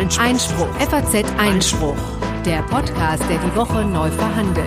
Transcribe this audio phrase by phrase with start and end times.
[0.00, 0.24] Einspruch.
[0.24, 0.74] Einspruch.
[0.76, 1.96] FAZ Einspruch.
[2.46, 4.66] Der Podcast, der die Woche neu verhandelt.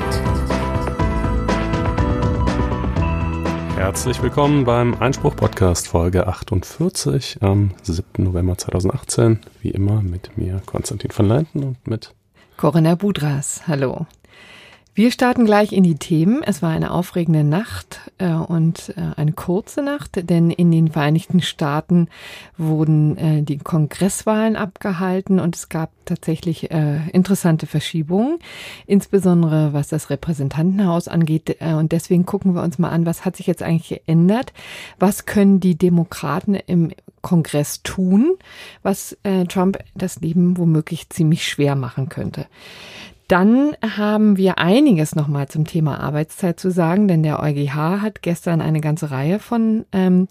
[3.76, 8.26] Herzlich willkommen beim Einspruch-Podcast Folge 48 am 7.
[8.26, 9.40] November 2018.
[9.64, 12.14] Wie immer mit mir Konstantin von Leinten und mit
[12.56, 13.64] Corinna Budras.
[13.66, 14.06] Hallo.
[14.96, 16.44] Wir starten gleich in die Themen.
[16.44, 21.42] Es war eine aufregende Nacht äh, und äh, eine kurze Nacht, denn in den Vereinigten
[21.42, 22.10] Staaten
[22.60, 28.38] wurden äh, die Kongresswahlen abgehalten und es gab tatsächlich äh, interessante Verschiebungen,
[28.86, 31.58] insbesondere was das Repräsentantenhaus angeht.
[31.60, 34.54] Äh, und deswegen gucken wir uns mal an, was hat sich jetzt eigentlich geändert?
[35.00, 36.92] Was können die Demokraten im
[37.24, 38.36] Kongress tun,
[38.84, 42.46] was äh, Trump das Leben womöglich ziemlich schwer machen könnte?
[43.34, 48.62] Dann haben wir einiges nochmal zum Thema Arbeitszeit zu sagen, denn der EuGH hat gestern
[48.62, 50.28] eine ganze Reihe von ähm,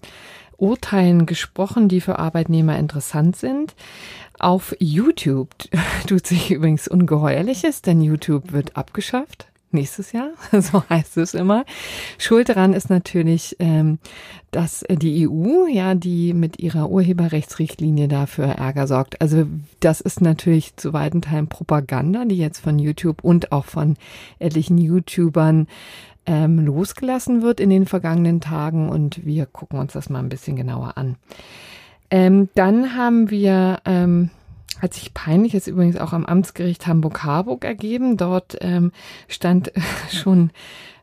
[0.55, 3.75] Urteilen gesprochen, die für Arbeitnehmer interessant sind.
[4.39, 5.49] Auf YouTube
[6.07, 11.65] tut sich übrigens Ungeheuerliches, denn YouTube wird abgeschafft nächstes Jahr, so heißt es immer.
[12.17, 13.99] Schuld daran ist natürlich, ähm,
[14.51, 19.21] dass die EU, ja, die mit ihrer Urheberrechtsrichtlinie dafür Ärger sorgt.
[19.21, 19.47] Also
[19.79, 23.95] das ist natürlich zu weiten Teilen Propaganda, die jetzt von YouTube und auch von
[24.39, 25.67] etlichen YouTubern
[26.25, 30.55] ähm, losgelassen wird in den vergangenen Tagen und wir gucken uns das mal ein bisschen
[30.55, 31.15] genauer an.
[32.09, 34.29] Ähm, dann haben wir ähm,
[34.83, 38.17] hat sich peinliches übrigens auch am Amtsgericht Hamburg-Harburg ergeben.
[38.17, 38.91] Dort ähm,
[39.29, 39.71] stand
[40.11, 40.51] schon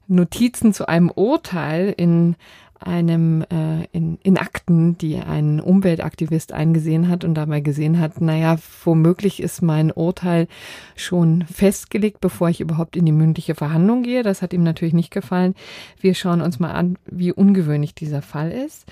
[0.07, 2.37] Notizen zu einem Urteil in
[2.79, 8.57] einem äh, in, in Akten, die ein Umweltaktivist eingesehen hat und dabei gesehen hat, naja,
[8.85, 10.47] womöglich ist mein Urteil
[10.97, 14.23] schon festgelegt, bevor ich überhaupt in die mündliche Verhandlung gehe.
[14.23, 15.55] Das hat ihm natürlich nicht gefallen.
[16.01, 18.87] Wir schauen uns mal an, wie ungewöhnlich dieser Fall ist.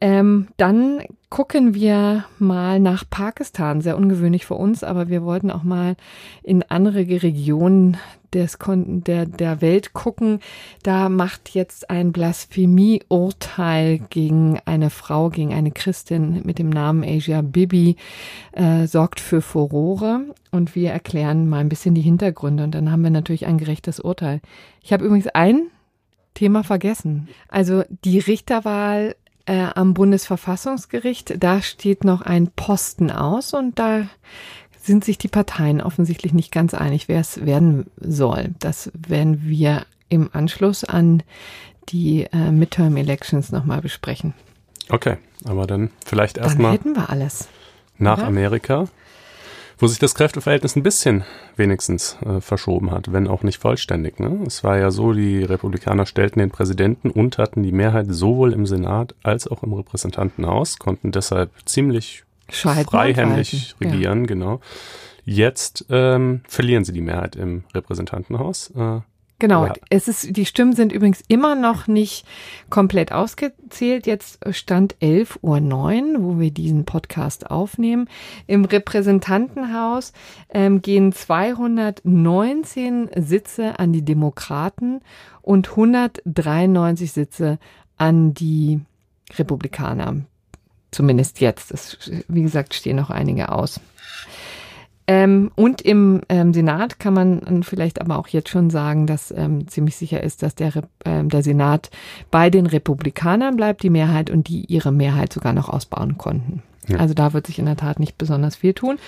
[0.00, 3.80] Ähm, dann gucken wir mal nach Pakistan.
[3.80, 5.96] Sehr ungewöhnlich für uns, aber wir wollten auch mal
[6.42, 7.96] in andere Regionen
[8.32, 10.40] des, der, der Welt gucken.
[10.82, 17.42] Da macht jetzt ein Blasphemie-Urteil gegen eine Frau, gegen eine Christin mit dem Namen Asia
[17.42, 17.96] Bibi,
[18.52, 20.26] äh, sorgt für Furore.
[20.50, 22.64] Und wir erklären mal ein bisschen die Hintergründe.
[22.64, 24.40] Und dann haben wir natürlich ein gerechtes Urteil.
[24.82, 25.68] Ich habe übrigens ein
[26.34, 27.28] Thema vergessen.
[27.48, 29.16] Also die Richterwahl
[29.48, 31.42] äh, am Bundesverfassungsgericht.
[31.42, 34.06] Da steht noch ein Posten aus und da
[34.78, 38.50] sind sich die Parteien offensichtlich nicht ganz einig, wer es werden soll.
[38.58, 41.22] Das werden wir im Anschluss an
[41.88, 44.34] die äh, Midterm Elections nochmal besprechen.
[44.90, 46.72] Okay, aber dann vielleicht erstmal.
[46.72, 47.48] Dann hätten wir alles.
[47.98, 48.26] Nach oder?
[48.26, 48.88] Amerika
[49.78, 51.24] wo sich das Kräfteverhältnis ein bisschen
[51.56, 54.18] wenigstens äh, verschoben hat, wenn auch nicht vollständig.
[54.18, 54.40] Ne?
[54.46, 58.66] Es war ja so, die Republikaner stellten den Präsidenten und hatten die Mehrheit sowohl im
[58.66, 64.26] Senat als auch im Repräsentantenhaus, konnten deshalb ziemlich Scheiden freihändig regieren, ja.
[64.26, 64.60] genau.
[65.24, 68.70] Jetzt ähm, verlieren sie die Mehrheit im Repräsentantenhaus.
[68.70, 69.00] Äh,
[69.40, 69.74] Genau, ja.
[69.88, 72.26] es ist, die Stimmen sind übrigens immer noch nicht
[72.70, 74.08] komplett ausgezählt.
[74.08, 78.08] Jetzt stand 11.09 Uhr, wo wir diesen Podcast aufnehmen.
[78.48, 80.12] Im Repräsentantenhaus
[80.50, 85.02] ähm, gehen 219 Sitze an die Demokraten
[85.40, 87.60] und 193 Sitze
[87.96, 88.80] an die
[89.36, 90.16] Republikaner.
[90.90, 91.70] Zumindest jetzt.
[91.70, 91.96] Es,
[92.26, 93.80] wie gesagt, stehen noch einige aus.
[95.10, 99.66] Ähm, und im ähm, Senat kann man vielleicht aber auch jetzt schon sagen, dass ähm,
[99.66, 100.70] ziemlich sicher ist, dass der,
[101.06, 101.90] ähm, der Senat
[102.30, 106.62] bei den Republikanern bleibt, die Mehrheit, und die ihre Mehrheit sogar noch ausbauen konnten.
[106.88, 106.98] Ja.
[106.98, 108.98] Also da wird sich in der Tat nicht besonders viel tun.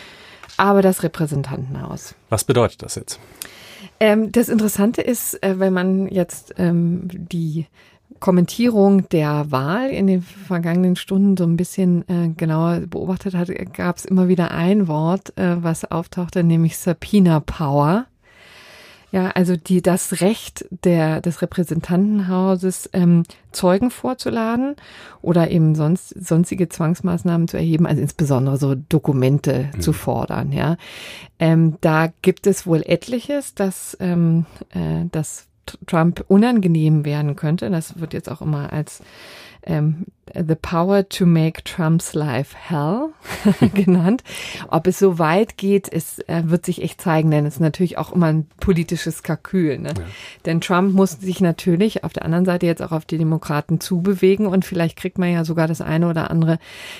[0.57, 2.15] Aber das Repräsentantenhaus.
[2.31, 3.21] Was bedeutet das jetzt?
[4.01, 7.67] Ähm, das Interessante ist, äh, wenn man jetzt ähm, die
[8.19, 13.97] Kommentierung der Wahl in den vergangenen Stunden so ein bisschen äh, genauer beobachtet hat, gab
[13.97, 18.07] es immer wieder ein Wort, äh, was auftauchte, nämlich Subpoena Power.
[19.13, 24.77] Ja, also die, das Recht der, des Repräsentantenhauses, ähm, Zeugen vorzuladen
[25.21, 29.81] oder eben sonst, sonstige Zwangsmaßnahmen zu erheben, also insbesondere so Dokumente mhm.
[29.81, 30.77] zu fordern, ja.
[31.41, 35.49] Ähm, da gibt es wohl etliches, das, ähm, äh, das
[35.87, 37.71] Trump unangenehm werden könnte.
[37.71, 39.03] Das wird jetzt auch immer als
[39.63, 43.11] ähm, The Power to Make Trump's Life Hell
[43.75, 44.23] genannt.
[44.69, 47.99] Ob es so weit geht, ist, äh, wird sich echt zeigen, denn es ist natürlich
[47.99, 49.79] auch immer ein politisches Kalkül.
[49.79, 49.91] Ne?
[49.97, 50.05] Ja.
[50.47, 54.47] Denn Trump muss sich natürlich auf der anderen Seite jetzt auch auf die Demokraten zubewegen
[54.47, 56.59] und vielleicht kriegt man ja sogar das eine oder andere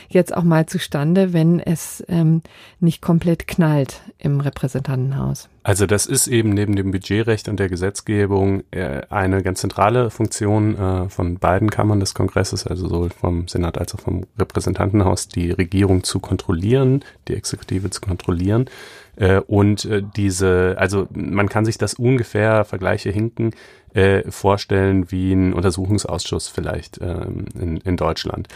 [0.09, 2.43] jetzt auch mal zustande, wenn es ähm,
[2.81, 5.49] nicht komplett knallt im Repräsentantenhaus.
[5.63, 10.77] Also das ist eben neben dem Budgetrecht und der Gesetzgebung äh, eine ganz zentrale Funktion
[10.77, 15.51] äh, von beiden Kammern des Kongresses, also sowohl vom Senat als auch vom Repräsentantenhaus, die
[15.51, 18.69] Regierung zu kontrollieren, die Exekutive zu kontrollieren.
[19.17, 23.53] Äh, und äh, diese, also man kann sich das ungefähr, Vergleiche hinken,
[23.95, 28.49] äh, vorstellen wie ein Untersuchungsausschuss vielleicht ähm, in, in Deutschland.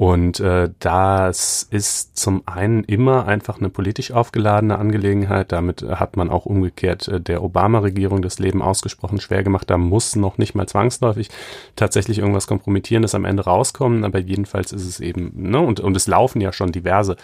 [0.00, 5.52] Und äh, das ist zum einen immer einfach eine politisch aufgeladene Angelegenheit.
[5.52, 9.68] Damit hat man auch umgekehrt äh, der Obama-Regierung das Leben ausgesprochen schwer gemacht.
[9.68, 11.28] Da muss noch nicht mal zwangsläufig
[11.76, 14.04] tatsächlich irgendwas Kompromittierendes am Ende rauskommen.
[14.04, 17.16] Aber jedenfalls ist es eben, ne, und, und es laufen ja schon diverse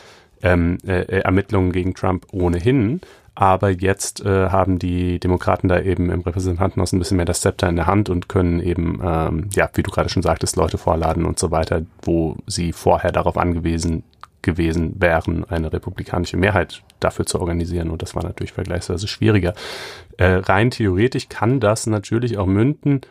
[0.43, 3.01] ähm, äh, Ermittlungen gegen Trump ohnehin.
[3.35, 7.69] Aber jetzt äh, haben die Demokraten da eben im Repräsentantenhaus ein bisschen mehr das Zepter
[7.69, 11.27] in der Hand und können eben, ähm, ja, wie du gerade schon sagtest, Leute vorladen
[11.27, 14.05] und so weiter, wo sie vorher darauf angewiesen
[14.41, 17.91] gewesen wären, eine republikanische Mehrheit dafür zu organisieren.
[17.91, 19.53] Und das war natürlich vergleichsweise schwieriger.
[20.17, 23.03] Äh, rein theoretisch kann das natürlich auch münden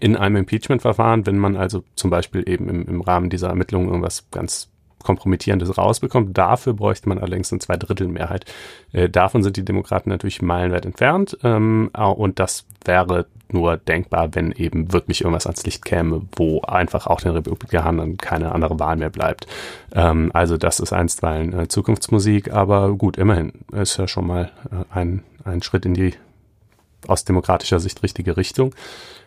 [0.00, 4.26] in einem Impeachment-Verfahren, wenn man also zum Beispiel eben im, im Rahmen dieser Ermittlungen irgendwas
[4.30, 4.70] ganz
[5.04, 6.36] Kompromittierendes rausbekommt.
[6.36, 8.46] Dafür bräuchte man allerdings eine Zweidrittelmehrheit.
[8.92, 11.38] Äh, davon sind die Demokraten natürlich meilenweit entfernt.
[11.44, 17.06] Ähm, und das wäre nur denkbar, wenn eben wirklich irgendwas ans Licht käme, wo einfach
[17.06, 19.46] auch den Republikanern keine andere Wahl mehr bleibt.
[19.94, 24.84] Ähm, also das ist einstweilen äh, Zukunftsmusik, aber gut, immerhin ist ja schon mal äh,
[24.94, 26.14] ein, ein Schritt in die
[27.06, 28.74] aus demokratischer Sicht richtige Richtung.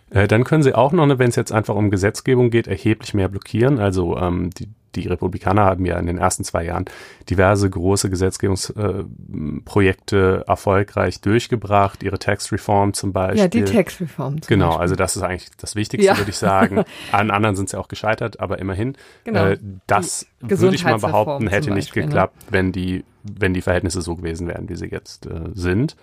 [0.09, 3.13] Äh, dann können sie auch noch, ne, wenn es jetzt einfach um Gesetzgebung geht, erheblich
[3.13, 3.79] mehr blockieren.
[3.79, 6.83] Also ähm, die die Republikaner haben ja in den ersten zwei Jahren
[7.29, 13.41] diverse große Gesetzgebungsprojekte äh, erfolgreich durchgebracht, ihre Tax Reform zum Beispiel.
[13.41, 14.41] Ja, die Tax Reform.
[14.41, 14.81] Zum genau, Beispiel.
[14.81, 16.17] also das ist eigentlich das Wichtigste, ja.
[16.17, 16.83] würde ich sagen.
[17.11, 18.97] An anderen sind sie auch gescheitert, aber immerhin.
[19.23, 19.45] Genau.
[19.45, 22.07] Äh, das würde ich mal behaupten, hätte nicht Beispiel, ne?
[22.07, 22.43] geklappt, ne?
[22.51, 23.03] wenn die
[23.39, 25.97] wenn die Verhältnisse so gewesen wären, wie sie jetzt äh, sind.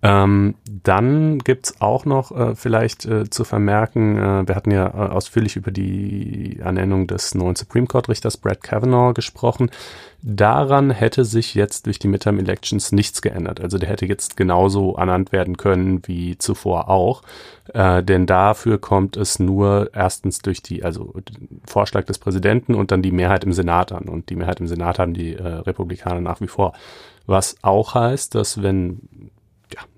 [0.00, 5.10] Ähm, dann gibt's auch noch äh, vielleicht äh, zu vermerken, äh, wir hatten ja äh,
[5.10, 9.70] ausführlich über die Ernennung des neuen Supreme Court Richters Brett Kavanaugh gesprochen.
[10.22, 13.60] Daran hätte sich jetzt durch die Midterm Elections nichts geändert.
[13.60, 17.22] Also der hätte jetzt genauso ernannt werden können wie zuvor auch.
[17.74, 22.92] Äh, denn dafür kommt es nur erstens durch die, also den Vorschlag des Präsidenten und
[22.92, 24.04] dann die Mehrheit im Senat an.
[24.04, 26.72] Und die Mehrheit im Senat haben die äh, Republikaner nach wie vor.
[27.26, 29.00] Was auch heißt, dass wenn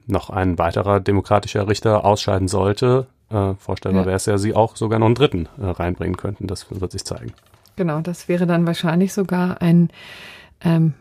[0.06, 4.06] noch ein weiterer demokratischer Richter ausscheiden sollte, äh, vorstellbar ja.
[4.06, 6.46] wäre es ja, sie auch sogar noch einen dritten äh, reinbringen könnten.
[6.46, 7.32] Das wird sich zeigen.
[7.76, 9.90] Genau, das wäre dann wahrscheinlich sogar ein
[10.62, 10.94] ähm,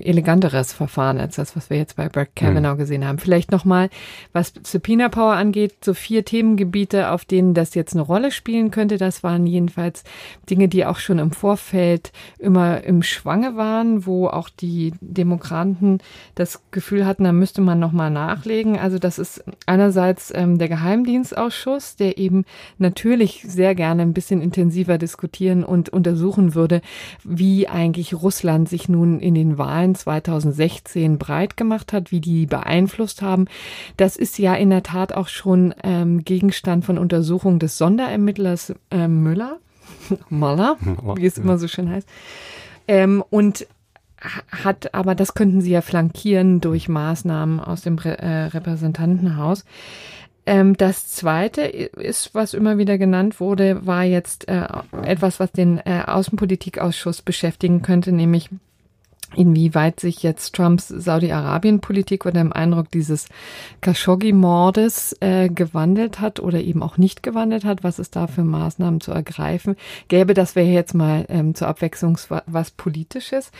[0.00, 2.78] eleganteres Verfahren als das, was wir jetzt bei Brett Kavanaugh mhm.
[2.78, 3.18] gesehen haben.
[3.18, 3.90] Vielleicht nochmal,
[4.32, 8.96] was Subpoena Power angeht, so vier Themengebiete, auf denen das jetzt eine Rolle spielen könnte.
[8.96, 10.04] Das waren jedenfalls
[10.48, 15.98] Dinge, die auch schon im Vorfeld immer im Schwange waren, wo auch die Demokraten
[16.34, 18.78] das Gefühl hatten, da müsste man nochmal nachlegen.
[18.78, 22.44] Also das ist einerseits ähm, der Geheimdienstausschuss, der eben
[22.78, 26.80] natürlich sehr gerne ein bisschen intensiver diskutieren und untersuchen würde,
[27.24, 32.46] wie eigentlich Russland sich nun in den Wahlen Wahlen 2016 breit gemacht hat, wie die
[32.46, 33.46] beeinflusst haben.
[33.96, 39.08] Das ist ja in der Tat auch schon ähm, Gegenstand von Untersuchung des Sonderermittlers äh,
[39.08, 39.58] Müller,
[40.28, 40.76] Muller,
[41.16, 42.08] wie es immer so schön heißt.
[42.86, 43.66] Ähm, und
[44.50, 49.64] hat, aber das könnten sie ja flankieren durch Maßnahmen aus dem Re äh, Repräsentantenhaus.
[50.44, 54.66] Ähm, das zweite ist, was immer wieder genannt wurde, war jetzt äh,
[55.02, 58.50] etwas, was den äh, Außenpolitikausschuss beschäftigen könnte, nämlich
[59.36, 63.28] inwieweit sich jetzt Trumps Saudi-Arabien-Politik oder im Eindruck dieses
[63.82, 69.00] Khashoggi-Mordes äh, gewandelt hat oder eben auch nicht gewandelt hat, was es da für Maßnahmen
[69.00, 69.76] zu ergreifen
[70.08, 70.34] gäbe.
[70.34, 73.50] Das wäre jetzt mal ähm, zur Abwechslung was Politisches.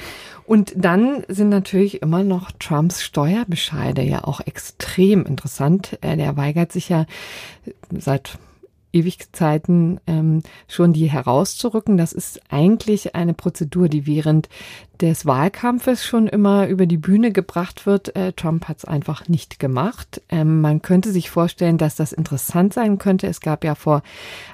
[0.47, 5.99] Und dann sind natürlich immer noch Trumps Steuerbescheide ja auch extrem interessant.
[6.01, 7.05] Äh, der weigert sich ja
[7.91, 8.39] seit
[8.93, 11.97] Ewigkeiten ähm, schon die herauszurücken.
[11.97, 14.49] Das ist eigentlich eine Prozedur, die während
[15.01, 18.17] des Wahlkampfes schon immer über die Bühne gebracht wird.
[18.17, 20.23] Äh, Trump hat es einfach nicht gemacht.
[20.29, 23.29] Ähm, man könnte sich vorstellen, dass das interessant sein könnte.
[23.29, 24.03] Es gab ja vor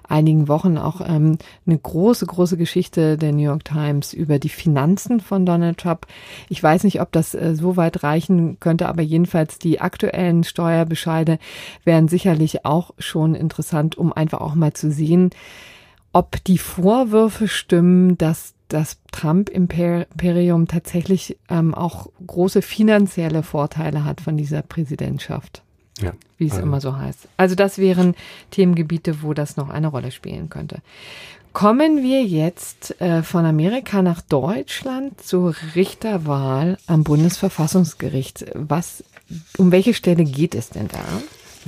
[0.06, 5.20] einigen Wochen auch ähm, eine große, große Geschichte der New York Times über die Finanzen
[5.20, 6.06] von Donald Trump.
[6.50, 11.38] Ich weiß nicht, ob das äh, so weit reichen könnte, aber jedenfalls die aktuellen Steuerbescheide
[11.84, 15.30] wären sicherlich auch schon interessant, um einfach auch mal zu sehen,
[16.12, 24.36] ob die Vorwürfe stimmen, dass das Trump-Imperium tatsächlich ähm, auch große finanzielle Vorteile hat von
[24.36, 25.62] dieser Präsidentschaft.
[26.00, 26.64] Ja, wie es also.
[26.64, 27.28] immer so heißt.
[27.36, 28.14] Also das wären
[28.50, 30.78] Themengebiete, wo das noch eine Rolle spielen könnte.
[31.52, 38.46] Kommen wir jetzt äh, von Amerika nach Deutschland zur Richterwahl am Bundesverfassungsgericht.
[38.54, 39.04] Was,
[39.56, 41.04] um welche Stelle geht es denn da?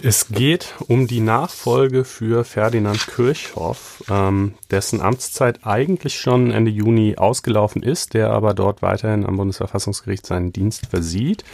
[0.03, 7.17] Es geht um die Nachfolge für Ferdinand Kirchhoff, ähm, dessen Amtszeit eigentlich schon Ende Juni
[7.17, 11.45] ausgelaufen ist, der aber dort weiterhin am Bundesverfassungsgericht seinen Dienst versieht,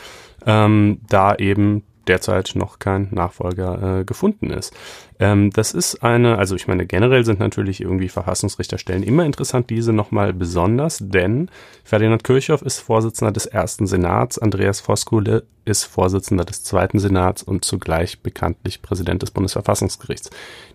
[0.44, 4.74] ähm, da eben derzeit noch kein Nachfolger äh, gefunden ist.
[5.18, 9.92] Ähm, das ist eine, also ich meine, generell sind natürlich irgendwie Verfassungsrichterstellen immer interessant, diese
[9.92, 11.50] nochmal besonders, denn
[11.84, 17.64] Ferdinand Kirchhoff ist Vorsitzender des ersten Senats, Andreas Voskuhle ist Vorsitzender des zweiten Senats und
[17.64, 20.30] zugleich bekanntlich Präsident des Bundesverfassungsgerichts.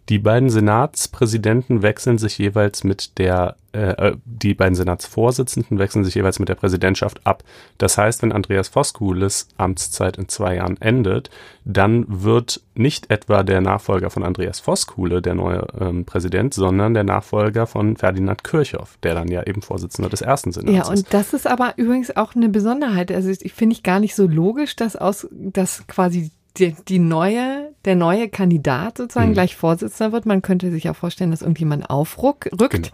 [0.10, 6.16] Die beiden Senatspräsidenten wechseln sich jeweils mit der, äh, äh, die beiden Senatsvorsitzenden wechseln sich
[6.16, 7.44] jeweils mit der Präsidentschaft ab.
[7.78, 11.30] Das heißt, wenn Andreas Voskuhles Amtszeit in zwei Jahren endet,
[11.66, 17.04] dann wird nicht etwa der Nachfolger von Andreas Voskuhle der neue ähm, Präsident, sondern der
[17.04, 20.86] Nachfolger von Ferdinand Kirchhoff, der dann ja eben Vorsitzender des ersten Senats ist.
[20.86, 23.12] Ja, und das ist aber übrigens auch eine Besonderheit.
[23.12, 27.74] Also ich finde ich gar nicht so logisch, dass aus, dass quasi die, die neue,
[27.88, 29.34] der neue Kandidat sozusagen mhm.
[29.34, 30.26] gleich Vorsitzender wird.
[30.26, 32.88] Man könnte sich auch vorstellen, dass irgendjemand aufrückt, genau.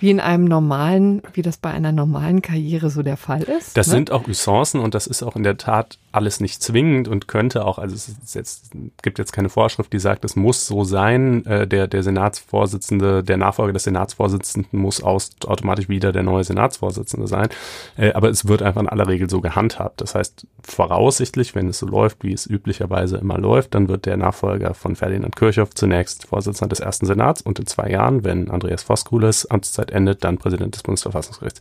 [0.00, 3.76] wie in einem normalen, wie das bei einer normalen Karriere so der Fall ist.
[3.76, 3.94] Das ne?
[3.94, 7.64] sind auch Usancen und das ist auch in der Tat alles nicht zwingend und könnte
[7.64, 11.68] auch, also es jetzt, gibt jetzt keine Vorschrift, die sagt, es muss so sein, äh,
[11.68, 17.48] der, der Senatsvorsitzende, der Nachfolger des Senatsvorsitzenden muss aus, automatisch wieder der neue Senatsvorsitzende sein,
[17.96, 20.00] äh, aber es wird einfach in aller Regel so gehandhabt.
[20.00, 24.16] Das heißt, voraussichtlich, wenn es so läuft, wie es üblicherweise immer läuft, dann wird der
[24.16, 24.39] Nachfolger
[24.74, 29.46] von Ferdinand Kirchhoff zunächst Vorsitzender des ersten Senats und in zwei Jahren, wenn Andreas Voskules
[29.46, 31.60] Amtszeit endet, dann Präsident des Bundesverfassungsgerichts.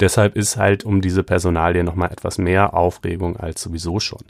[0.00, 4.20] Deshalb ist halt um diese Personalie nochmal etwas mehr Aufregung als sowieso sowieso schon.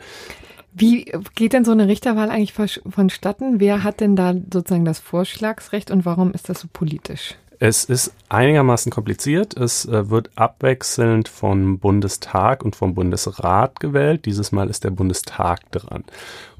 [0.76, 3.60] Wie geht denn so eine Richterwahl eigentlich vonstatten?
[3.60, 7.36] Wer hat denn da sozusagen das Vorschlagsrecht und warum ist das so politisch?
[7.60, 9.56] Es ist einigermaßen kompliziert.
[9.56, 14.26] Es äh, wird abwechselnd vom Bundestag und vom Bundesrat gewählt.
[14.26, 16.02] Dieses Mal ist der Bundestag dran.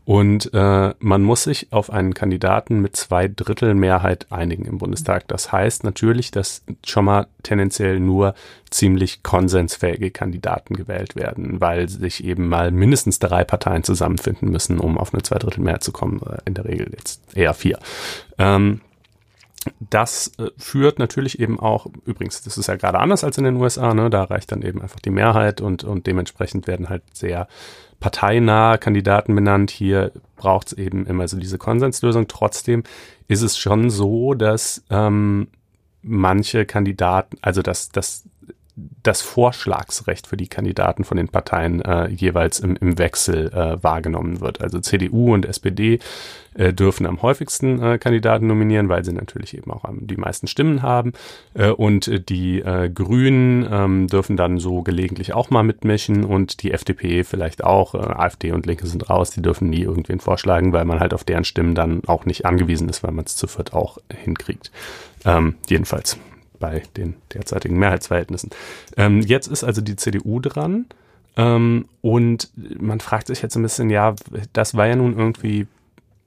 [0.05, 5.27] Und äh, man muss sich auf einen Kandidaten mit zwei Drittel Mehrheit einigen im Bundestag.
[5.29, 8.35] Das heißt natürlich, dass schon mal tendenziell nur
[8.71, 14.99] ziemlich konsensfähige Kandidaten gewählt werden, weil sich eben mal mindestens drei Parteien zusammenfinden müssen, um
[14.99, 16.21] auf eine Zweidrittelmehrheit zu kommen.
[16.21, 17.79] Äh, in der Regel jetzt eher vier.
[18.37, 18.81] Ähm,
[19.79, 23.57] das äh, führt natürlich eben auch, übrigens, das ist ja gerade anders als in den
[23.57, 24.11] USA, ne?
[24.11, 27.49] da reicht dann eben einfach die Mehrheit und, und dementsprechend werden halt sehr
[28.01, 29.71] parteinahe Kandidaten benannt.
[29.71, 32.29] Hier braucht es eben immer so diese Konsenslösung.
[32.29, 32.83] Trotzdem
[33.29, 35.49] ist es schon so, dass ähm,
[36.03, 38.25] manche Kandidaten, also dass, dass
[38.77, 44.41] das Vorschlagsrecht für die Kandidaten von den Parteien äh, jeweils im, im Wechsel äh, wahrgenommen
[44.41, 44.61] wird.
[44.61, 46.01] Also CDU und SPD
[46.55, 50.49] äh, dürfen am häufigsten äh, Kandidaten nominieren, weil sie natürlich eben auch ähm, die meisten
[50.49, 51.13] Stimmen haben.
[51.55, 56.73] Äh, und die äh, Grünen ähm, dürfen dann so gelegentlich auch mal mitmischen und die
[56.73, 57.95] FDP vielleicht auch.
[57.95, 61.23] Äh, AfD und Linke sind raus, die dürfen nie irgendwen vorschlagen, weil man halt auf
[61.23, 64.73] deren Stimmen dann auch nicht angewiesen ist, weil man es zu viert auch hinkriegt.
[65.25, 66.19] Ähm, jedenfalls
[66.65, 68.49] bei den derzeitigen Mehrheitsverhältnissen.
[68.97, 70.87] Ähm, jetzt ist also die CDU dran.
[71.37, 74.15] Ähm, und man fragt sich jetzt ein bisschen, ja,
[74.55, 75.67] das war ja nun irgendwie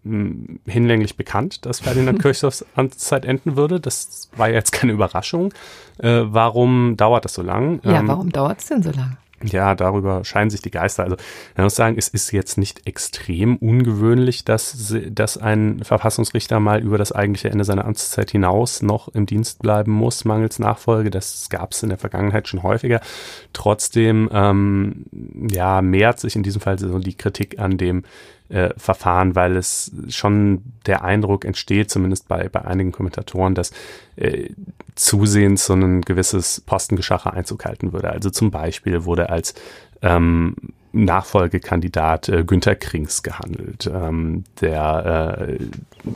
[0.03, 3.79] hm, hinlänglich bekannt, dass Ferdinand Kirchhoffs Amtszeit enden würde.
[3.79, 5.53] Das war ja jetzt keine Überraschung.
[5.98, 7.79] Äh, warum dauert das so lang?
[7.84, 9.17] Ja, ähm, warum dauert es denn so lang?
[9.44, 11.03] Ja, darüber scheinen sich die Geister.
[11.03, 11.15] Also,
[11.56, 16.98] man muss sagen, es ist jetzt nicht extrem ungewöhnlich, dass, dass ein Verfassungsrichter mal über
[16.98, 21.12] das eigentliche Ende seiner Amtszeit hinaus noch im Dienst bleiben muss, mangels Nachfolge.
[21.12, 23.00] Das gab es in der Vergangenheit schon häufiger.
[23.53, 25.06] Trotzdem, ähm,
[25.51, 28.03] ja, mehrt sich in diesem Fall so die Kritik an dem
[28.50, 33.72] äh, Verfahren, weil es schon der Eindruck entsteht, zumindest bei, bei einigen Kommentatoren, dass
[34.16, 34.50] äh,
[34.96, 38.10] zusehends so ein gewisses Postengeschacher Einzug halten würde.
[38.10, 39.54] Also zum Beispiel wurde als
[40.01, 40.56] ähm,
[40.91, 45.58] Nachfolgekandidat äh, Günter Krings gehandelt, ähm, der äh,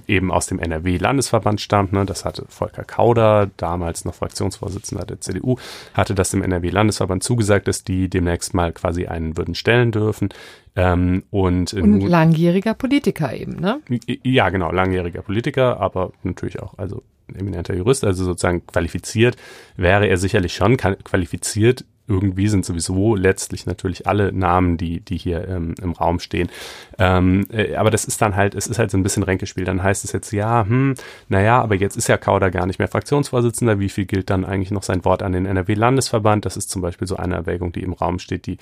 [0.07, 1.93] eben aus dem NRW-Landesverband stammt.
[1.93, 2.05] Ne?
[2.05, 5.57] Das hatte Volker Kauder, damals noch Fraktionsvorsitzender der CDU,
[5.93, 10.29] hatte das dem NRW-Landesverband zugesagt, dass die demnächst mal quasi einen würden stellen dürfen.
[10.75, 13.81] Ähm, und, und nun, langjähriger Politiker eben, ne?
[14.23, 17.03] Ja, genau, langjähriger Politiker, aber natürlich auch, also
[17.35, 19.37] eminenter Jurist, also sozusagen qualifiziert
[19.75, 20.77] wäre er sicherlich schon.
[20.77, 26.49] Qualifiziert irgendwie sind sowieso letztlich natürlich alle Namen, die, die hier ähm, im Raum stehen.
[26.99, 29.65] Ähm, äh, aber das ist dann halt, es ist halt so ein bisschen Ränkespiel.
[29.65, 30.95] Dann heißt es jetzt, ja, hm,
[31.29, 33.79] naja, aber jetzt ist ja Kauder gar nicht mehr Fraktionsvorsitzender.
[33.79, 36.45] Wie viel gilt dann eigentlich noch sein Wort an den NRW-Landesverband?
[36.45, 38.45] Das ist zum Beispiel so eine Erwägung, die im Raum steht.
[38.45, 38.57] Die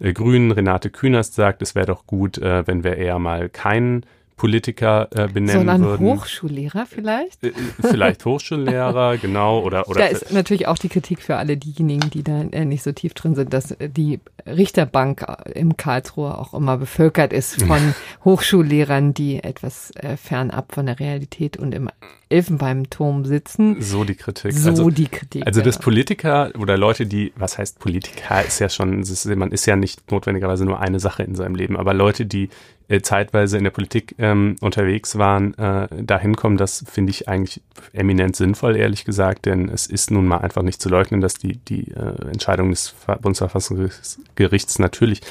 [0.00, 4.06] äh, Grünen, Renate Künast sagt, es wäre doch gut, äh, wenn wir eher mal keinen
[4.36, 6.06] Politiker äh, benennen Sondern würden.
[6.06, 7.44] Hochschullehrer vielleicht?
[7.44, 12.10] Äh, vielleicht Hochschullehrer, genau, oder, oder da ist natürlich auch die Kritik für alle diejenigen,
[12.10, 15.24] die da äh, nicht so tief drin sind, dass die Richterbank
[15.54, 21.56] im Karlsruhe auch immer bevölkert ist von Hochschullehrern, die etwas äh, fernab von der Realität
[21.56, 21.88] und im
[22.28, 23.80] Elfenbeinturm sitzen.
[23.80, 24.52] So die Kritik.
[24.52, 25.46] So also, die Kritik.
[25.46, 29.66] Also dass Politiker oder Leute, die, was heißt Politiker, ist ja schon, ist, man ist
[29.66, 33.64] ja nicht notwendigerweise nur eine Sache in seinem Leben, aber Leute, die äh, zeitweise in
[33.64, 37.62] der Politik ähm, unterwegs waren, äh, dahin kommen, das finde ich eigentlich
[37.92, 41.56] eminent sinnvoll, ehrlich gesagt, denn es ist nun mal einfach nicht zu leugnen, dass die,
[41.56, 45.22] die äh, Entscheidung des Bundesverfassungsgerichts natürlich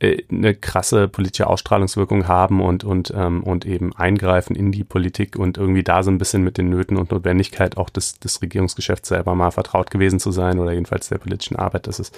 [0.00, 5.36] äh, eine krasse politische Ausstrahlungswirkung haben und und ähm, und eben eingreifen in die Politik
[5.36, 9.10] und irgendwie da so ein bisschen mit den Nöten und Notwendigkeit auch des des Regierungsgeschäfts
[9.10, 11.86] selber mal vertraut gewesen zu sein oder jedenfalls der politischen Arbeit.
[11.86, 12.16] Das ist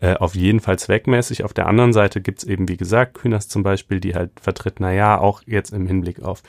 [0.00, 1.44] äh, auf jeden Fall zweckmäßig.
[1.44, 4.92] Auf der anderen Seite gibt's eben, wie gesagt, Kühners zum Beispiel, die halt vertritt, na
[4.92, 6.42] ja, auch jetzt im Hinblick auf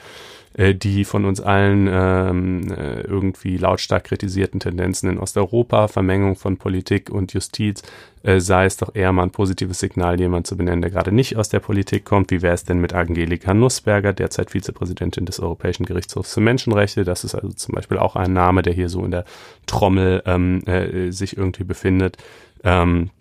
[0.54, 6.58] äh, die von uns allen ähm, äh, irgendwie lautstark kritisierten Tendenzen in Osteuropa, Vermengung von
[6.58, 7.84] Politik und Justiz,
[8.24, 11.38] äh, sei es doch eher mal ein positives Signal, jemand zu benennen, der gerade nicht
[11.38, 12.32] aus der Politik kommt.
[12.32, 17.04] Wie wäre es denn mit Angelika Nussberger, derzeit Vizepräsidentin des Europäischen Gerichtshofs für Menschenrechte?
[17.04, 19.26] Das ist also zum Beispiel auch ein Name, der hier so in der
[19.66, 22.18] Trommel ähm, äh, sich irgendwie befindet.
[22.64, 23.12] Ähm,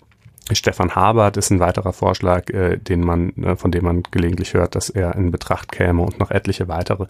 [0.52, 4.74] Stefan Habert ist ein weiterer Vorschlag, äh, den man, äh, von dem man gelegentlich hört,
[4.74, 7.06] dass er in Betracht käme und noch etliche weitere.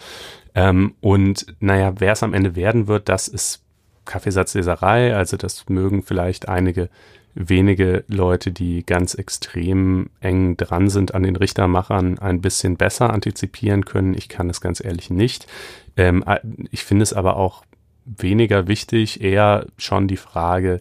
[0.54, 3.62] Ähm, und naja, wer es am Ende werden wird, das ist
[4.04, 5.14] Kaffeesatzleserei.
[5.14, 6.88] Also das mögen vielleicht einige
[7.35, 13.85] wenige Leute, die ganz extrem eng dran sind an den Richtermachern, ein bisschen besser antizipieren
[13.85, 14.14] können.
[14.14, 15.47] Ich kann es ganz ehrlich nicht.
[15.97, 16.40] Ähm, äh,
[16.71, 17.64] ich finde es aber auch
[18.04, 20.80] weniger wichtig, eher schon die Frage,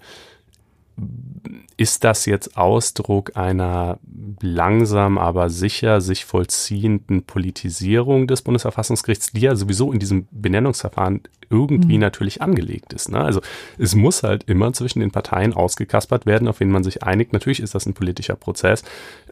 [1.77, 3.99] ist das jetzt Ausdruck einer
[4.41, 11.95] langsam, aber sicher sich vollziehenden Politisierung des Bundesverfassungsgerichts, die ja sowieso in diesem Benennungsverfahren irgendwie
[11.95, 12.01] mhm.
[12.01, 13.09] natürlich angelegt ist.
[13.09, 13.19] Ne?
[13.19, 13.41] Also
[13.77, 17.31] es muss halt immer zwischen den Parteien ausgekaspert werden, auf wen man sich einigt.
[17.31, 18.83] Natürlich ist das ein politischer Prozess.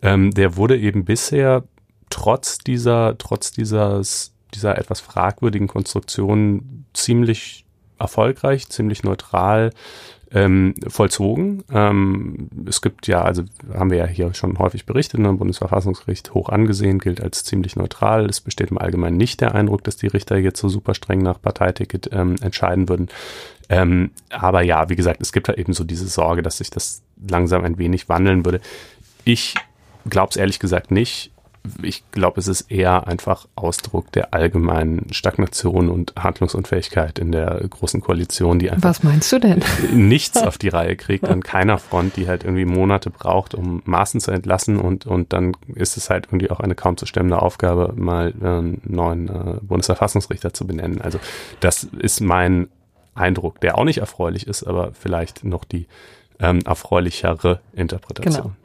[0.02, 1.64] Ähm, der wurde eben bisher
[2.10, 7.66] trotz dieser, trotz dieses, dieser etwas fragwürdigen Konstruktion ziemlich
[7.98, 9.72] erfolgreich, ziemlich neutral
[10.36, 11.64] ähm, vollzogen.
[11.72, 16.50] Ähm, es gibt ja, also haben wir ja hier schon häufig berichtet, ne, Bundesverfassungsgericht hoch
[16.50, 18.26] angesehen, gilt als ziemlich neutral.
[18.26, 21.42] Es besteht im Allgemeinen nicht der Eindruck, dass die Richter jetzt so super streng nach
[21.42, 23.08] Parteiticket ähm, entscheiden würden.
[23.70, 27.02] Ähm, aber ja, wie gesagt, es gibt da eben so diese Sorge, dass sich das
[27.28, 28.60] langsam ein wenig wandeln würde.
[29.24, 29.56] Ich
[30.08, 31.32] glaube es ehrlich gesagt nicht
[31.82, 38.02] ich glaube, es ist eher einfach Ausdruck der allgemeinen Stagnation und Handlungsunfähigkeit in der großen
[38.02, 39.64] Koalition, die einfach Was meinst du denn?
[39.94, 44.20] nichts auf die Reihe kriegt an keiner Front, die halt irgendwie Monate braucht, um Maßen
[44.20, 47.94] zu entlassen und, und dann ist es halt irgendwie auch eine kaum zu stemmende Aufgabe,
[47.96, 51.02] mal einen neuen äh, Bundesverfassungsrichter zu benennen.
[51.02, 51.20] Also
[51.60, 52.68] das ist mein
[53.14, 55.88] Eindruck, der auch nicht erfreulich ist, aber vielleicht noch die
[56.40, 58.44] ähm, erfreulichere Interpretation.
[58.44, 58.56] Genau.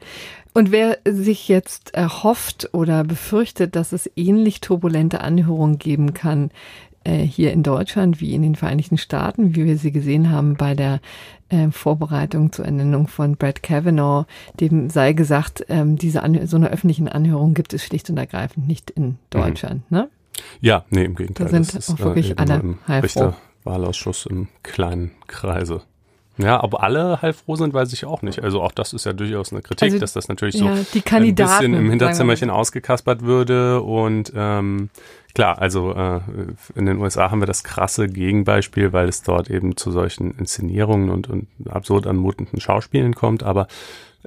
[0.53, 6.51] Und wer sich jetzt erhofft oder befürchtet, dass es ähnlich turbulente Anhörungen geben kann,
[7.03, 10.75] äh, hier in Deutschland wie in den Vereinigten Staaten, wie wir sie gesehen haben bei
[10.75, 10.99] der
[11.49, 14.25] äh, Vorbereitung zur Ernennung von Brad Kavanaugh,
[14.59, 18.67] dem sei gesagt, ähm, diese An so eine öffentlichen Anhörung gibt es schlicht und ergreifend
[18.67, 19.17] nicht in mhm.
[19.29, 19.89] Deutschland.
[19.89, 19.97] Mhm.
[19.97, 20.09] Ne?
[20.59, 21.47] Ja, nee, im Gegenteil.
[21.49, 23.33] Da sind auch wirklich äh, alle heilfroh.
[23.63, 25.81] Richterwahlausschuss im kleinen Kreise.
[26.37, 28.41] Ja, ob alle heilfroh sind, weiß ich auch nicht.
[28.41, 30.67] Also auch das ist ja durchaus eine Kritik, also, dass das natürlich ja, so
[31.15, 33.81] ein bisschen im Hinterzimmerchen ausgekaspert würde.
[33.81, 34.89] Und ähm,
[35.35, 36.21] klar, also äh,
[36.75, 41.09] in den USA haben wir das krasse Gegenbeispiel, weil es dort eben zu solchen Inszenierungen
[41.09, 43.43] und, und absurd anmutenden Schauspielen kommt.
[43.43, 43.67] Aber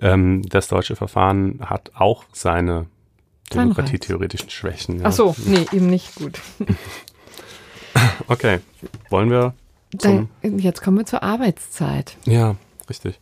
[0.01, 2.87] ähm, das deutsche Verfahren hat auch seine
[3.53, 5.01] demokratietheoretischen Schwächen.
[5.01, 5.07] Ja.
[5.07, 6.41] Ach so, nee, eben nicht gut.
[8.29, 8.61] okay,
[9.11, 9.55] wollen wir
[9.95, 12.17] dann, jetzt kommen wir zur Arbeitszeit.
[12.25, 12.57] Ja,
[12.89, 13.19] richtig.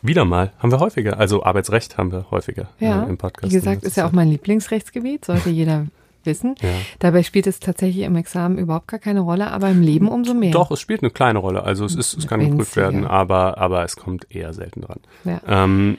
[0.00, 3.50] Wieder mal haben wir häufiger, also Arbeitsrecht haben wir häufiger äh, ja, äh, im Podcast.
[3.50, 5.86] Wie gesagt, ist ja auch mein Lieblingsrechtsgebiet, sollte jeder
[6.24, 6.54] wissen.
[6.60, 6.68] Ja.
[6.98, 10.52] Dabei spielt es tatsächlich im Examen überhaupt gar keine Rolle, aber im Leben umso mehr.
[10.52, 11.64] Doch, es spielt eine kleine Rolle.
[11.64, 15.00] Also es ist, es kann geprüft werden, aber, aber es kommt eher selten dran.
[15.24, 15.40] Ja.
[15.46, 15.98] Ähm,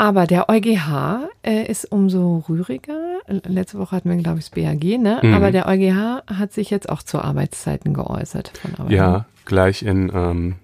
[0.00, 3.18] aber der EuGH äh, ist umso rühriger.
[3.26, 5.20] Letzte Woche hatten wir, glaube ich, das BAG, ne?
[5.22, 5.34] Mhm.
[5.34, 8.50] Aber der EuGH hat sich jetzt auch zu Arbeitszeiten geäußert.
[8.88, 10.54] ja, gleich in ähm,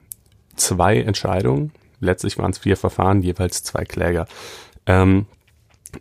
[0.56, 1.72] zwei Entscheidungen.
[2.00, 4.26] Letztlich waren es vier Verfahren, jeweils zwei Kläger.
[4.86, 5.26] Ähm,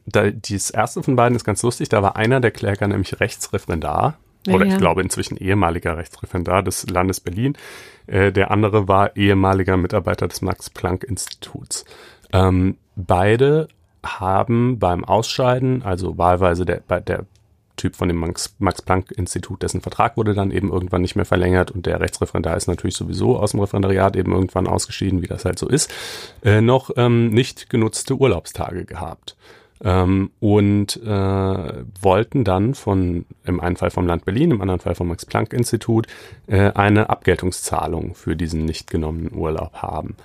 [0.05, 1.89] da, das erste von beiden ist ganz lustig.
[1.89, 4.17] Da war einer der Kläger nämlich Rechtsreferendar.
[4.47, 7.57] Ja, oder ich glaube inzwischen ehemaliger Rechtsreferendar des Landes Berlin.
[8.07, 11.83] Äh, der andere war ehemaliger Mitarbeiter des Max-Planck-Instituts.
[12.35, 13.67] Ähm, beide
[14.03, 17.25] haben beim Ausscheiden, also wahlweise der, der
[17.77, 18.17] Typ von dem
[18.59, 22.95] Max-Planck-Institut, dessen Vertrag wurde dann eben irgendwann nicht mehr verlängert und der Rechtsreferendar ist natürlich
[22.95, 25.91] sowieso aus dem Referendariat eben irgendwann ausgeschieden, wie das halt so ist,
[26.43, 29.35] äh, noch ähm, nicht genutzte Urlaubstage gehabt.
[29.83, 34.95] Ähm, und äh, wollten dann von, im einen Fall vom Land Berlin, im anderen Fall
[34.95, 36.07] vom Max-Planck-Institut,
[36.47, 40.15] äh, eine Abgeltungszahlung für diesen nicht genommenen Urlaub haben.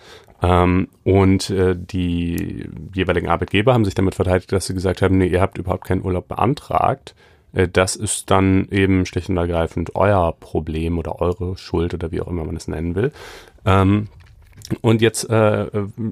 [0.42, 5.26] Ähm, und äh, die jeweiligen Arbeitgeber haben sich damit verteidigt, dass sie gesagt haben, nee,
[5.26, 7.14] ihr habt überhaupt keinen Urlaub beantragt.
[7.52, 12.20] Äh, das ist dann eben schlicht und ergreifend euer Problem oder eure Schuld oder wie
[12.20, 13.12] auch immer man es nennen will.
[13.66, 14.08] Ähm,
[14.80, 15.66] und jetzt äh,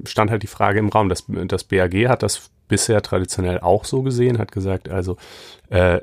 [0.05, 4.03] stand halt die Frage im Raum, das, das BAG hat das bisher traditionell auch so
[4.03, 5.17] gesehen, hat gesagt, also
[5.69, 6.01] äh,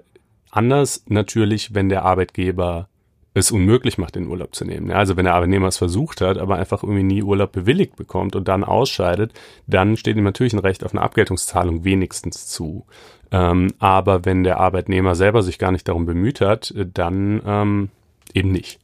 [0.51, 2.89] anders natürlich, wenn der Arbeitgeber
[3.39, 4.91] es unmöglich macht, den Urlaub zu nehmen.
[4.91, 8.49] Also wenn der Arbeitnehmer es versucht hat, aber einfach irgendwie nie Urlaub bewilligt bekommt und
[8.49, 9.33] dann ausscheidet,
[9.67, 12.87] dann steht ihm natürlich ein Recht auf eine Abgeltungszahlung wenigstens zu.
[13.31, 17.91] Ähm, aber wenn der Arbeitnehmer selber sich gar nicht darum bemüht hat, dann ähm,
[18.33, 18.81] eben nicht.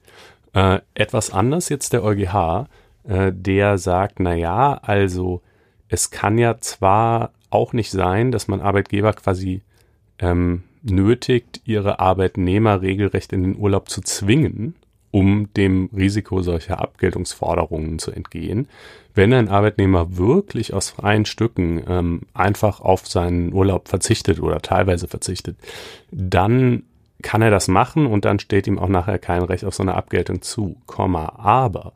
[0.53, 2.67] Äh, etwas anders jetzt der EuGH,
[3.05, 5.41] äh, der sagt, na ja, also
[5.89, 9.63] es kann ja zwar auch nicht sein, dass man Arbeitgeber quasi
[10.19, 14.75] ähm, nötigt, ihre Arbeitnehmer regelrecht in den Urlaub zu zwingen,
[15.11, 18.69] um dem Risiko solcher Abgeltungsforderungen zu entgehen.
[19.15, 25.09] Wenn ein Arbeitnehmer wirklich aus freien Stücken ähm, einfach auf seinen Urlaub verzichtet oder teilweise
[25.09, 25.57] verzichtet,
[26.11, 26.85] dann
[27.23, 29.95] kann er das machen und dann steht ihm auch nachher kein Recht auf so eine
[29.95, 31.35] Abgeltung zu, Komma.
[31.39, 31.93] Aber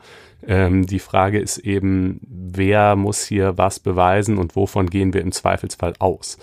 [0.47, 5.33] ähm, die Frage ist eben, wer muss hier was beweisen und wovon gehen wir im
[5.33, 6.39] Zweifelsfall aus?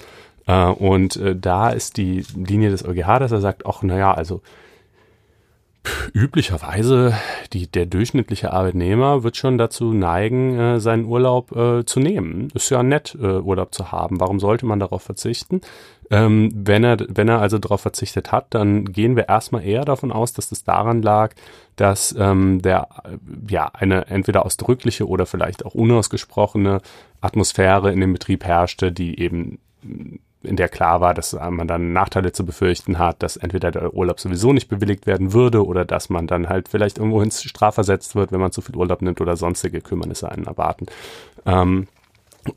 [0.48, 4.42] Äh, und äh, da ist die Linie des EuGH, dass er sagt, ach, naja, also
[6.14, 7.14] üblicherweise
[7.52, 12.50] die, der durchschnittliche Arbeitnehmer wird schon dazu neigen, äh, seinen Urlaub äh, zu nehmen.
[12.54, 14.20] Ist ja nett, äh, Urlaub zu haben.
[14.20, 15.62] Warum sollte man darauf verzichten?
[16.10, 20.12] Ähm, wenn, er, wenn er also darauf verzichtet hat, dann gehen wir erstmal eher davon
[20.12, 21.34] aus, dass das daran lag,
[21.76, 22.88] dass ähm, der
[23.50, 26.82] ja eine entweder ausdrückliche oder vielleicht auch unausgesprochene
[27.20, 29.60] Atmosphäre in dem Betrieb herrschte, die eben
[30.44, 34.20] in der klar war, dass man dann Nachteile zu befürchten hat, dass entweder der Urlaub
[34.20, 38.32] sowieso nicht bewilligt werden würde oder dass man dann halt vielleicht irgendwo ins strafversetzt wird,
[38.32, 40.86] wenn man zu viel Urlaub nimmt oder sonstige Kümmernisse einen erwarten.
[41.46, 41.88] Ähm,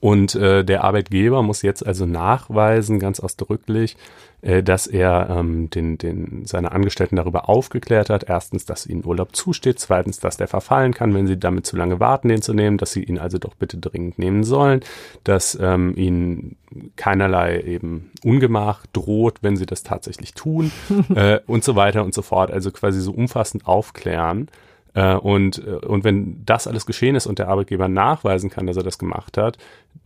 [0.01, 3.97] und äh, der Arbeitgeber muss jetzt also nachweisen, ganz ausdrücklich,
[4.43, 8.25] äh, dass er ähm, den, den, seine Angestellten darüber aufgeklärt hat.
[8.29, 9.79] Erstens, dass ihnen Urlaub zusteht.
[9.79, 12.79] Zweitens, dass der verfallen kann, wenn sie damit zu lange warten, den zu nehmen.
[12.79, 14.81] Dass sie ihn also doch bitte dringend nehmen sollen.
[15.25, 16.57] Dass ähm, ihnen
[16.97, 20.73] keinerlei eben Ungemach droht, wenn sie das tatsächlich tun.
[21.15, 22.51] äh, und so weiter und so fort.
[22.51, 24.49] Also quasi so umfassend aufklären.
[24.97, 28.79] Äh, und, äh, und wenn das alles geschehen ist und der Arbeitgeber nachweisen kann, dass
[28.79, 29.59] er das gemacht hat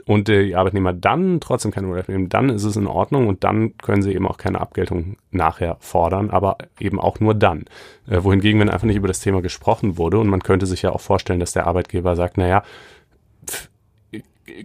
[0.05, 3.77] und die Arbeitnehmer dann trotzdem keinen Urlaub nehmen, dann ist es in Ordnung und dann
[3.79, 7.67] können sie eben auch keine Abgeltung nachher fordern, aber eben auch nur dann.
[8.09, 10.91] Äh, wohingegen, wenn einfach nicht über das Thema gesprochen wurde und man könnte sich ja
[10.91, 12.65] auch vorstellen, dass der Arbeitgeber sagt, naja,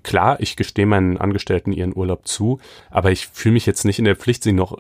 [0.01, 2.59] klar, ich gestehe meinen Angestellten ihren Urlaub zu,
[2.89, 4.79] aber ich fühle mich jetzt nicht in der Pflicht, sie noch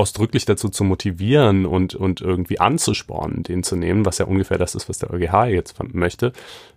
[0.00, 4.74] ausdrücklich dazu zu motivieren und, und irgendwie anzuspornen, den zu nehmen, was ja ungefähr das
[4.74, 6.32] ist, was der EuGH jetzt möchte.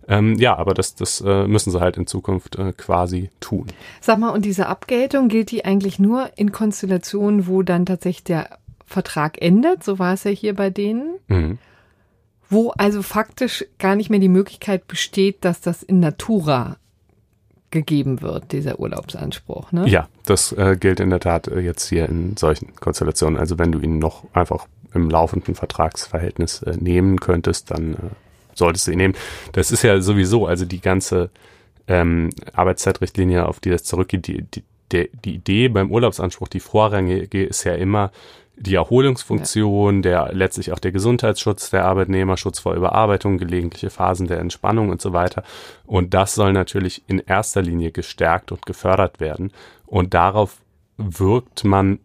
[0.10, 3.68] Ähm, ja, aber das, das äh, müssen sie halt in Zukunft äh, quasi tun.
[4.02, 8.58] Sag mal, und diese Abgeltung gilt die eigentlich nur in Konstellationen, wo dann tatsächlich der
[8.86, 9.86] Vertrag endet?
[9.86, 11.16] So war es ja hier bei denen.
[11.28, 11.60] Mhm.
[12.50, 16.76] Wo also faktisch gar nicht mehr die Möglichkeit besteht, dass das in Natura
[17.72, 19.72] gegeben wird, dieser Urlaubsanspruch.
[19.72, 19.88] Ne?
[19.88, 23.40] Ja, das äh, gilt in der Tat äh, jetzt hier in solchen Konstellationen.
[23.40, 27.98] Also wenn du ihn noch einfach im laufenden Vertragsverhältnis äh, nehmen könntest, dann äh,
[28.54, 29.16] solltest du ihn nehmen.
[29.52, 31.30] Das ist ja sowieso, also die ganze
[31.88, 34.46] ähm, Arbeitszeitrichtlinie, auf die das zurückgeht, die,
[34.92, 38.12] die, die Idee beim Urlaubsanspruch, die vorrangige ist ja immer,
[38.56, 40.26] die Erholungsfunktion, ja.
[40.26, 45.02] der letztlich auch der Gesundheitsschutz der Arbeitnehmer, Schutz vor Überarbeitung, gelegentliche Phasen der Entspannung und
[45.02, 45.44] so weiter.
[45.86, 49.52] Und das soll natürlich in erster Linie gestärkt und gefördert werden.
[49.94, 50.58] Und darauf
[50.98, 52.00] wirkt man,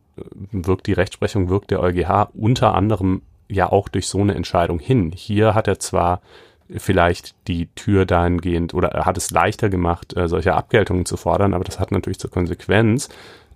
[0.52, 5.10] wirkt die Rechtsprechung, wirkt der EuGH unter anderem ja auch durch so eine Entscheidung hin.
[5.16, 6.20] Hier hat er zwar
[6.68, 11.54] vielleicht die Tür dahingehend oder er hat es leichter gemacht, äh, solche Abgeltungen zu fordern,
[11.54, 13.08] aber das hat natürlich zur Konsequenz,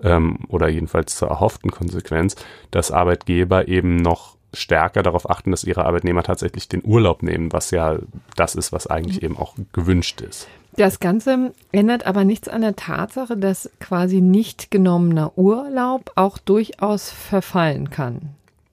[0.03, 2.35] ähm, oder jedenfalls zur erhofften Konsequenz,
[2.71, 7.71] dass Arbeitgeber eben noch stärker darauf achten, dass ihre Arbeitnehmer tatsächlich den Urlaub nehmen, was
[7.71, 7.99] ja
[8.37, 10.49] das ist, was eigentlich eben auch gewünscht ist.
[10.77, 17.11] Das Ganze ändert aber nichts an der Tatsache, dass quasi nicht genommener Urlaub auch durchaus
[17.11, 18.31] verfallen kann.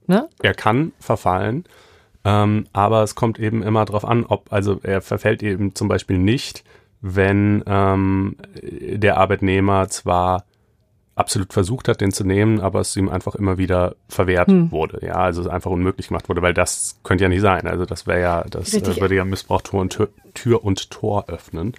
[0.07, 0.29] Ne?
[0.41, 1.65] Er kann verfallen,
[2.23, 6.17] ähm, aber es kommt eben immer darauf an, ob, also er verfällt eben zum Beispiel
[6.17, 6.63] nicht,
[7.01, 10.45] wenn ähm, der Arbeitnehmer zwar
[11.19, 14.71] absolut versucht hat, den zu nehmen, aber es ihm einfach immer wieder verwehrt hm.
[14.71, 15.05] wurde.
[15.05, 17.67] Ja, also es einfach unmöglich gemacht wurde, weil das könnte ja nicht sein.
[17.67, 21.25] Also das wäre ja, das äh, würde ja Missbrauch Tür und, Tür, Tür und Tor
[21.27, 21.73] öffnen.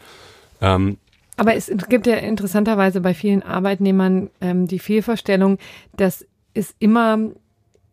[0.61, 0.99] Ähm,
[1.37, 5.57] aber es gibt ja interessanterweise bei vielen Arbeitnehmern ähm, die Fehlvorstellung,
[5.97, 7.19] dass es immer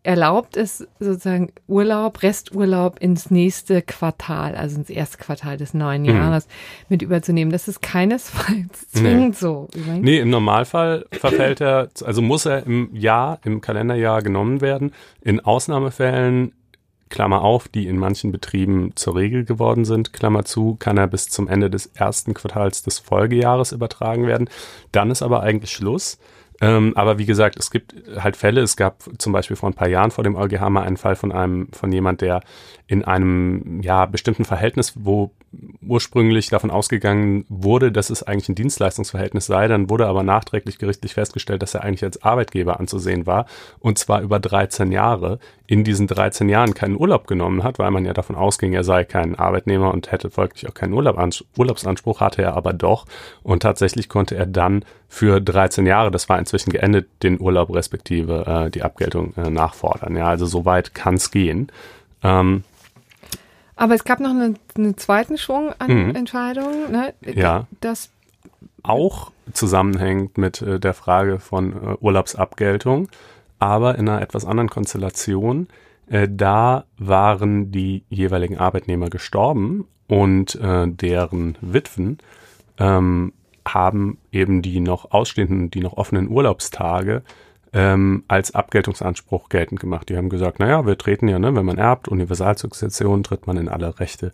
[0.08, 6.08] erlaubt ist, sozusagen Urlaub, Resturlaub ins nächste Quartal, also ins erste Quartal des neuen mhm.
[6.08, 6.86] Jahres mhm.
[6.88, 7.52] mit überzunehmen.
[7.52, 9.38] Das ist keinesfalls zwingend nee.
[9.38, 9.68] so.
[9.74, 10.02] Übrigens.
[10.02, 14.92] Nee, im Normalfall verfällt er, also muss er im Jahr, im Kalenderjahr genommen werden.
[15.20, 16.52] In Ausnahmefällen
[17.10, 21.28] Klammer auf, die in manchen Betrieben zur Regel geworden sind, Klammer zu, kann er bis
[21.28, 24.48] zum Ende des ersten Quartals des Folgejahres übertragen werden.
[24.90, 26.18] Dann ist aber eigentlich Schluss.
[26.60, 28.62] Ähm, aber wie gesagt, es gibt halt Fälle.
[28.62, 31.30] Es gab zum Beispiel vor ein paar Jahren vor dem EuGH mal einen Fall von
[31.30, 32.42] einem, von jemand, der
[32.86, 35.30] in einem, ja, bestimmten Verhältnis, wo
[35.86, 41.14] ursprünglich davon ausgegangen wurde, dass es eigentlich ein Dienstleistungsverhältnis sei, dann wurde aber nachträglich gerichtlich
[41.14, 43.46] festgestellt, dass er eigentlich als Arbeitgeber anzusehen war
[43.80, 48.04] und zwar über 13 Jahre, in diesen 13 Jahren keinen Urlaub genommen hat, weil man
[48.04, 52.54] ja davon ausging, er sei kein Arbeitnehmer und hätte folglich auch keinen Urlaubsanspruch, hatte er
[52.54, 53.06] aber doch
[53.42, 58.44] und tatsächlich konnte er dann für 13 Jahre, das war inzwischen geendet, den Urlaub respektive
[58.46, 60.16] äh, die Abgeltung äh, nachfordern.
[60.16, 61.72] Ja, also so weit kann es gehen.
[62.22, 62.64] Ähm,
[63.78, 66.14] aber es gab noch einen, einen zweiten Schwung an mhm.
[66.16, 67.14] Entscheidungen, ne?
[67.34, 67.66] ja.
[67.80, 68.10] das
[68.82, 73.08] auch zusammenhängt mit äh, der Frage von äh, Urlaubsabgeltung,
[73.58, 75.68] aber in einer etwas anderen Konstellation.
[76.08, 82.18] Äh, da waren die jeweiligen Arbeitnehmer gestorben und äh, deren Witwen
[82.78, 83.32] ähm,
[83.64, 87.22] haben eben die noch ausstehenden, die noch offenen Urlaubstage
[87.72, 90.08] ähm, als Abgeltungsanspruch geltend gemacht.
[90.08, 93.68] Die haben gesagt, naja, wir treten ja, ne, wenn man erbt, Universalsukzession, tritt man in
[93.68, 94.32] alle Rechte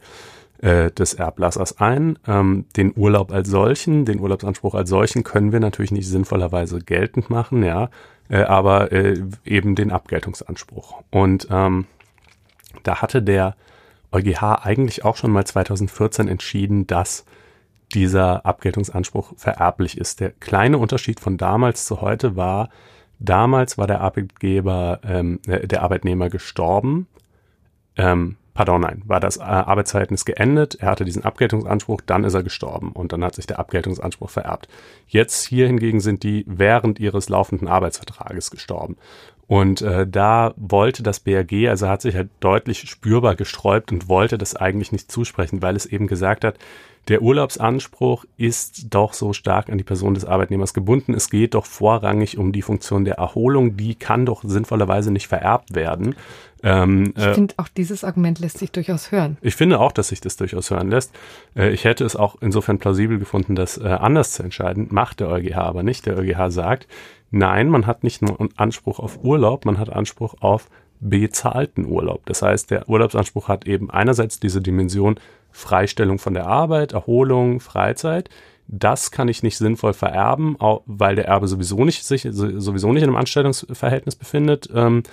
[0.58, 2.18] äh, des Erblassers ein.
[2.26, 7.30] Ähm, den Urlaub als solchen, den Urlaubsanspruch als solchen können wir natürlich nicht sinnvollerweise geltend
[7.30, 7.90] machen, ja,
[8.28, 11.02] äh, aber äh, eben den Abgeltungsanspruch.
[11.10, 11.86] Und ähm,
[12.82, 13.56] da hatte der
[14.12, 17.24] EuGH eigentlich auch schon mal 2014 entschieden, dass
[17.92, 20.20] dieser Abgeltungsanspruch vererblich ist.
[20.20, 22.68] Der kleine Unterschied von damals zu heute war,
[23.24, 27.06] Damals war der Arbeitgeber, ähm, äh, der Arbeitnehmer gestorben.
[27.96, 32.42] Ähm, pardon, nein, war das äh, Arbeitsverhältnis geendet, er hatte diesen Abgeltungsanspruch, dann ist er
[32.42, 34.68] gestorben und dann hat sich der Abgeltungsanspruch vererbt.
[35.06, 38.96] Jetzt hier hingegen sind die während ihres laufenden Arbeitsvertrages gestorben.
[39.46, 44.38] Und äh, da wollte das BRG, also hat sich halt deutlich spürbar gesträubt und wollte
[44.38, 46.58] das eigentlich nicht zusprechen, weil es eben gesagt hat,
[47.08, 51.12] der Urlaubsanspruch ist doch so stark an die Person des Arbeitnehmers gebunden.
[51.12, 53.76] Es geht doch vorrangig um die Funktion der Erholung.
[53.76, 56.14] Die kann doch sinnvollerweise nicht vererbt werden.
[56.62, 59.36] Ähm, ich äh, finde, auch dieses Argument lässt sich durchaus hören.
[59.42, 61.12] Ich finde auch, dass sich das durchaus hören lässt.
[61.54, 64.88] Äh, ich hätte es auch insofern plausibel gefunden, das äh, anders zu entscheiden.
[64.90, 66.06] Macht der EuGH aber nicht.
[66.06, 66.88] Der EuGH sagt,
[67.30, 72.24] nein, man hat nicht nur Anspruch auf Urlaub, man hat Anspruch auf bezahlten Urlaub.
[72.24, 75.16] Das heißt, der Urlaubsanspruch hat eben einerseits diese Dimension
[75.54, 78.28] Freistellung von der Arbeit, Erholung, Freizeit.
[78.66, 83.10] Das kann ich nicht sinnvoll vererben, weil der Erbe sowieso nicht sich sowieso nicht in
[83.10, 85.04] einem Anstellungsverhältnis befindet, ähm,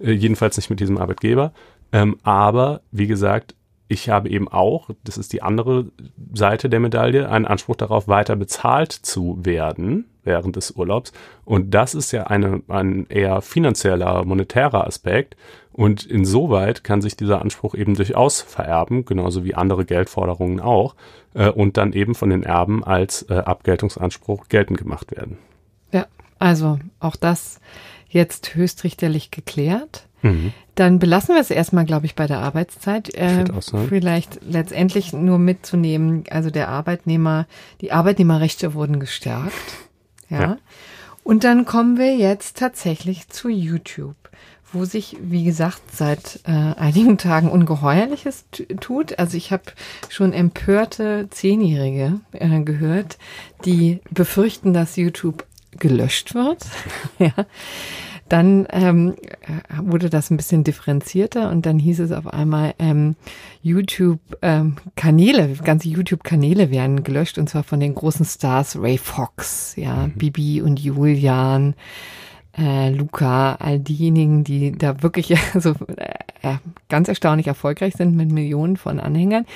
[0.00, 1.52] äh, jedenfalls nicht mit diesem Arbeitgeber.
[1.92, 3.54] Ähm, aber wie gesagt,
[3.88, 5.86] ich habe eben auch, das ist die andere
[6.32, 11.12] Seite der Medaille, einen Anspruch darauf, weiter bezahlt zu werden während des Urlaubs.
[11.44, 15.36] Und das ist ja eine, ein eher finanzieller, monetärer Aspekt.
[15.72, 20.94] Und insoweit kann sich dieser Anspruch eben durchaus vererben, genauso wie andere Geldforderungen auch,
[21.34, 25.38] äh, und dann eben von den Erben als äh, Abgeltungsanspruch geltend gemacht werden.
[25.92, 26.06] Ja,
[26.38, 27.60] also auch das
[28.08, 30.06] jetzt höchstrichterlich geklärt.
[30.22, 30.52] Mhm.
[30.74, 33.14] Dann belassen wir es erstmal, glaube ich, bei der Arbeitszeit.
[33.14, 33.44] Äh,
[33.88, 37.46] vielleicht letztendlich nur mitzunehmen, also der Arbeitnehmer,
[37.80, 39.52] die Arbeitnehmerrechte wurden gestärkt.
[40.28, 40.40] Ja.
[40.40, 40.56] ja.
[41.22, 44.16] Und dann kommen wir jetzt tatsächlich zu YouTube,
[44.72, 48.44] wo sich, wie gesagt, seit äh, einigen Tagen Ungeheuerliches
[48.80, 49.18] tut.
[49.18, 49.64] Also ich habe
[50.08, 53.18] schon empörte Zehnjährige äh, gehört,
[53.64, 56.66] die befürchten, dass YouTube gelöscht wird.
[57.18, 57.32] ja.
[58.28, 59.16] Dann ähm,
[59.82, 63.16] wurde das ein bisschen differenzierter und dann hieß es auf einmal, ähm,
[63.62, 70.06] YouTube-Kanäle, ähm, ganze YouTube-Kanäle werden gelöscht und zwar von den großen Stars Ray Fox, ja,
[70.06, 70.12] mhm.
[70.12, 71.74] Bibi und Julian,
[72.56, 75.74] äh, Luca, all diejenigen, die da wirklich also,
[76.42, 76.56] äh,
[76.88, 79.46] ganz erstaunlich erfolgreich sind mit Millionen von Anhängern,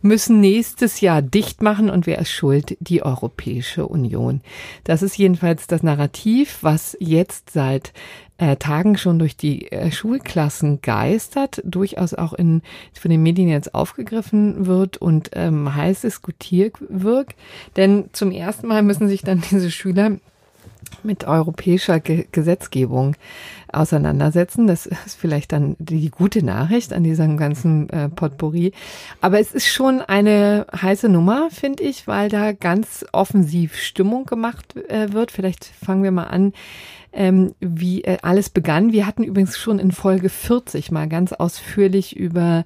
[0.00, 2.76] müssen nächstes Jahr dicht machen und wer ist schuld?
[2.80, 4.40] Die Europäische Union.
[4.84, 7.92] Das ist jedenfalls das Narrativ, was jetzt seit
[8.38, 12.62] äh, Tagen schon durch die äh, Schulklassen geistert, durchaus auch in,
[12.98, 17.28] von den Medien jetzt aufgegriffen wird und ähm, heiß diskutiert wird.
[17.76, 20.18] Denn zum ersten Mal müssen sich dann diese Schüler
[21.02, 23.16] mit europäischer Ge Gesetzgebung
[23.72, 24.66] auseinandersetzen.
[24.66, 28.72] Das ist vielleicht dann die gute Nachricht an diesem ganzen äh, Potpourri.
[29.20, 34.76] Aber es ist schon eine heiße Nummer, finde ich, weil da ganz offensiv Stimmung gemacht
[34.88, 35.30] äh, wird.
[35.30, 36.52] Vielleicht fangen wir mal an
[37.12, 38.92] ähm, wie äh, alles begann.
[38.92, 42.64] Wir hatten übrigens schon in Folge 40 mal ganz ausführlich über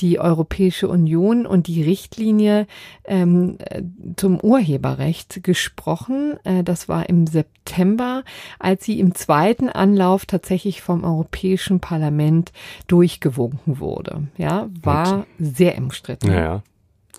[0.00, 2.66] die Europäische Union und die Richtlinie
[3.04, 3.82] ähm, äh,
[4.16, 6.38] zum Urheberrecht gesprochen.
[6.44, 8.24] Äh, das war im September,
[8.58, 12.52] als sie im zweiten Anlauf tatsächlich vom Europäischen Parlament
[12.88, 14.24] durchgewunken wurde.
[14.36, 16.28] Ja, war und, sehr umstritten.
[16.28, 16.62] Ja, ja.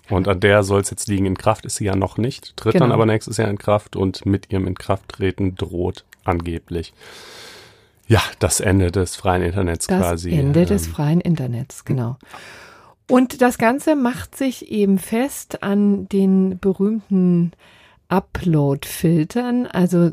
[0.08, 1.26] Und an der soll es jetzt liegen.
[1.26, 2.84] In Kraft ist sie ja noch nicht, tritt genau.
[2.84, 6.92] dann aber nächstes Jahr in Kraft und mit ihrem Inkrafttreten droht angeblich.
[8.08, 10.30] Ja, das Ende des freien Internets das quasi.
[10.30, 12.16] Das Ende ähm, des freien Internets, genau.
[13.08, 17.52] Und das Ganze macht sich eben fest an den berühmten
[18.08, 20.10] Upload-Filtern, also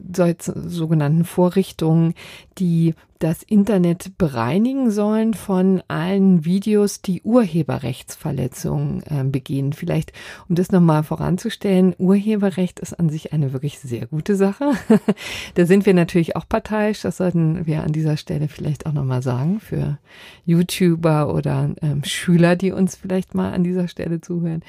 [0.48, 2.16] sogenannten Vorrichtungen,
[2.60, 9.72] die das Internet bereinigen sollen von allen Videos, die Urheberrechtsverletzungen äh, begehen.
[9.72, 10.12] Vielleicht,
[10.50, 14.74] um das nochmal voranzustellen, Urheberrecht ist an sich eine wirklich sehr gute Sache.
[15.56, 19.22] da sind wir natürlich auch parteiisch, das sollten wir an dieser Stelle vielleicht auch nochmal
[19.22, 20.00] sagen, für
[20.46, 24.64] YouTuber oder ähm, Schüler, die uns vielleicht mal an dieser Stelle zuhören.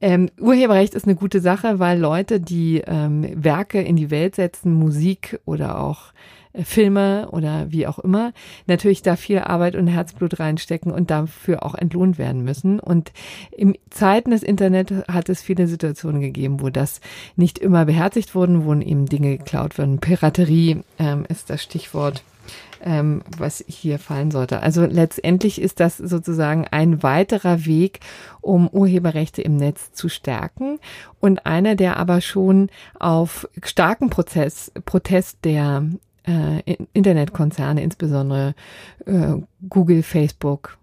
[0.00, 4.74] Ähm, Urheberrecht ist eine gute Sache, weil Leute, die ähm, Werke in die Welt setzen,
[4.74, 6.12] Musik oder auch
[6.62, 8.32] Filme oder wie auch immer,
[8.66, 12.78] natürlich da viel Arbeit und Herzblut reinstecken und dafür auch entlohnt werden müssen.
[12.78, 13.12] Und
[13.50, 17.00] im Zeiten des Internet hat es viele Situationen gegeben, wo das
[17.36, 19.98] nicht immer beherzigt wurden, wo eben Dinge geklaut werden.
[19.98, 22.22] Piraterie ähm, ist das Stichwort
[22.84, 24.60] ähm, was hier fallen sollte.
[24.60, 28.00] Also letztendlich ist das sozusagen ein weiterer Weg,
[28.42, 30.78] um Urheberrechte im Netz zu stärken
[31.18, 35.84] und einer, der aber schon auf starken Prozess, Protest der
[36.26, 38.54] äh, Internetkonzerne, insbesondere
[39.06, 39.34] äh,
[39.68, 40.78] Google, Facebook,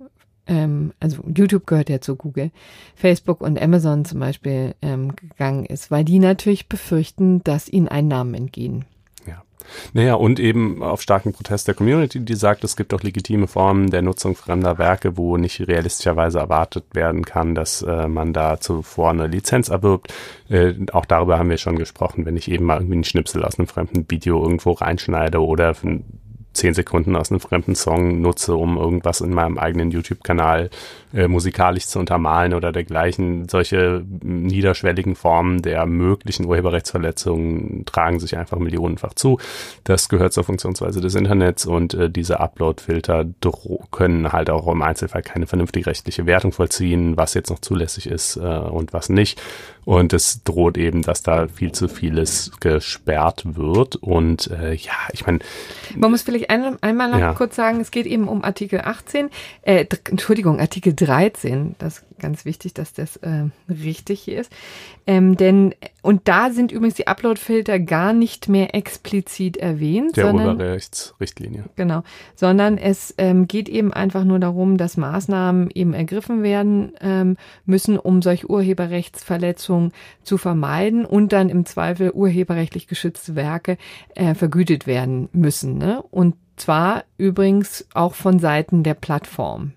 [0.48, 2.52] ähm, also YouTube gehört ja zu Google,
[2.96, 8.34] Facebook und Amazon zum Beispiel ähm, gegangen ist, weil die natürlich befürchten, dass ihnen Einnahmen
[8.34, 8.86] entgehen.
[9.93, 13.89] Naja, und eben auf starken Protest der Community, die sagt, es gibt auch legitime Formen
[13.89, 19.12] der Nutzung fremder Werke, wo nicht realistischerweise erwartet werden kann, dass äh, man da zuvor
[19.12, 20.13] eine Lizenz erwirbt.
[20.50, 23.58] Äh, auch darüber haben wir schon gesprochen, wenn ich eben mal irgendwie einen Schnipsel aus
[23.58, 25.76] einem fremden Video irgendwo reinschneide oder
[26.54, 30.70] zehn Sekunden aus einem fremden Song nutze, um irgendwas in meinem eigenen YouTube-Kanal
[31.14, 33.48] äh, musikalisch zu untermalen oder dergleichen.
[33.48, 39.40] Solche niederschwelligen Formen der möglichen Urheberrechtsverletzungen tragen sich einfach millionenfach zu.
[39.84, 43.26] Das gehört zur Funktionsweise des Internets und äh, diese Upload-Filter
[43.92, 48.38] können halt auch im Einzelfall keine vernünftige rechtliche Wertung vollziehen, was jetzt noch zulässig ist
[48.38, 49.42] äh, und was nicht.
[49.84, 53.96] Und es droht eben, dass da viel zu vieles gesperrt wird.
[53.96, 55.39] Und äh, ja, ich meine.
[55.96, 57.34] Man muss vielleicht ein, einmal noch ja.
[57.34, 59.30] kurz sagen, es geht eben um Artikel 18,
[59.63, 61.76] äh, Entschuldigung, Artikel 13.
[61.80, 64.52] Das ganz wichtig, dass das äh, richtig hier ist.
[65.06, 70.16] Ähm, denn, und da sind übrigens die Upload-Filter gar nicht mehr explizit erwähnt.
[70.16, 71.66] Der sondern, Urheberrechtsrichtlinie.
[71.76, 72.04] Genau.
[72.36, 77.98] Sondern es ähm, geht eben einfach nur darum, dass Maßnahmen eben ergriffen werden ähm, müssen,
[77.98, 79.92] um solche Urheberrechtsverletzungen
[80.24, 83.78] zu vermeiden und dann im Zweifel urheberrechtlich geschützte Werke
[84.16, 85.78] äh, vergütet werden müssen.
[85.78, 86.02] Ne?
[86.12, 89.74] Und zwar übrigens auch von Seiten der Plattform.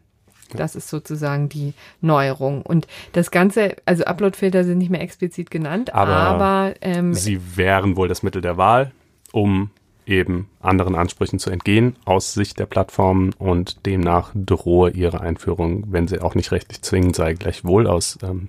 [0.53, 2.63] Das ist sozusagen die Neuerung.
[2.63, 7.97] Und das Ganze, also Uploadfilter sind nicht mehr explizit genannt, aber, aber ähm, sie wären
[7.97, 8.93] wohl das Mittel der Wahl,
[9.33, 9.71] um
[10.07, 16.09] eben anderen Ansprüchen zu entgehen aus Sicht der Plattformen und demnach drohe ihre Einführung, wenn
[16.09, 18.49] sie auch nicht rechtlich zwingend sei, gleichwohl aus ähm,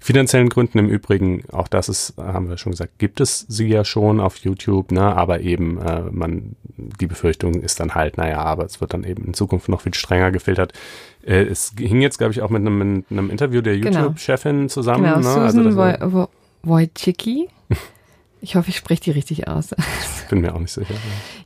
[0.00, 0.78] finanziellen Gründen.
[0.78, 4.36] Im Übrigen, auch das ist, haben wir schon gesagt, gibt es sie ja schon auf
[4.38, 5.02] YouTube, ne?
[5.02, 9.24] aber eben äh, man, die Befürchtung ist dann halt, naja, aber es wird dann eben
[9.24, 10.72] in Zukunft noch viel strenger gefiltert.
[11.24, 14.00] Äh, es hing jetzt, glaube ich, auch mit einem, mit einem Interview der genau.
[14.00, 15.04] YouTube-Chefin zusammen.
[15.04, 15.50] Genau, ne?
[15.50, 16.28] Susan also
[16.62, 17.48] Wojcicki.
[18.40, 19.74] Ich hoffe, ich spreche die richtig aus.
[20.28, 20.94] Bin mir auch nicht sicher.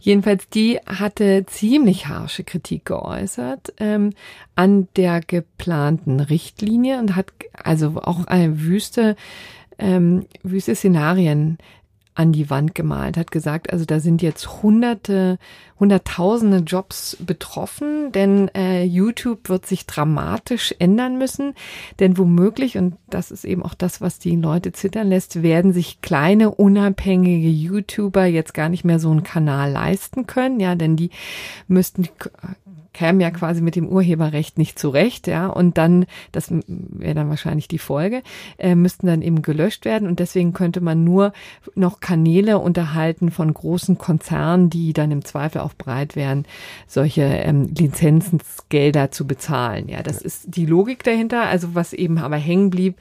[0.01, 4.13] Jedenfalls, die hatte ziemlich harsche Kritik geäußert ähm,
[4.57, 9.17] an der geplanten Richtlinie und hat also auch eine wüste,
[9.79, 11.59] ähm, wüste Szenarien
[12.15, 15.39] an die Wand gemalt, hat gesagt, also da sind jetzt hunderte,
[15.79, 21.55] hunderttausende Jobs betroffen, denn äh, YouTube wird sich dramatisch ändern müssen,
[21.99, 26.01] denn womöglich, und das ist eben auch das, was die Leute zittern lässt, werden sich
[26.03, 31.11] kleine, unabhängige YouTuber jetzt gar nicht mehr so einen Kanal leisten können, ja, denn die
[31.69, 32.09] müssten
[32.93, 37.69] kämen ja quasi mit dem Urheberrecht nicht zurecht, ja, und dann, das wäre dann wahrscheinlich
[37.69, 38.23] die Folge,
[38.59, 41.33] äh, müssten dann eben gelöscht werden und deswegen könnte man nur
[41.75, 46.47] noch Kanäle unterhalten von großen Konzernen, die dann im Zweifel auch bereit wären,
[46.87, 49.89] solche ähm, Lizenzgelder zu bezahlen.
[49.89, 51.43] Ja, das ist die Logik dahinter.
[51.43, 52.97] Also was eben aber hängen blieb,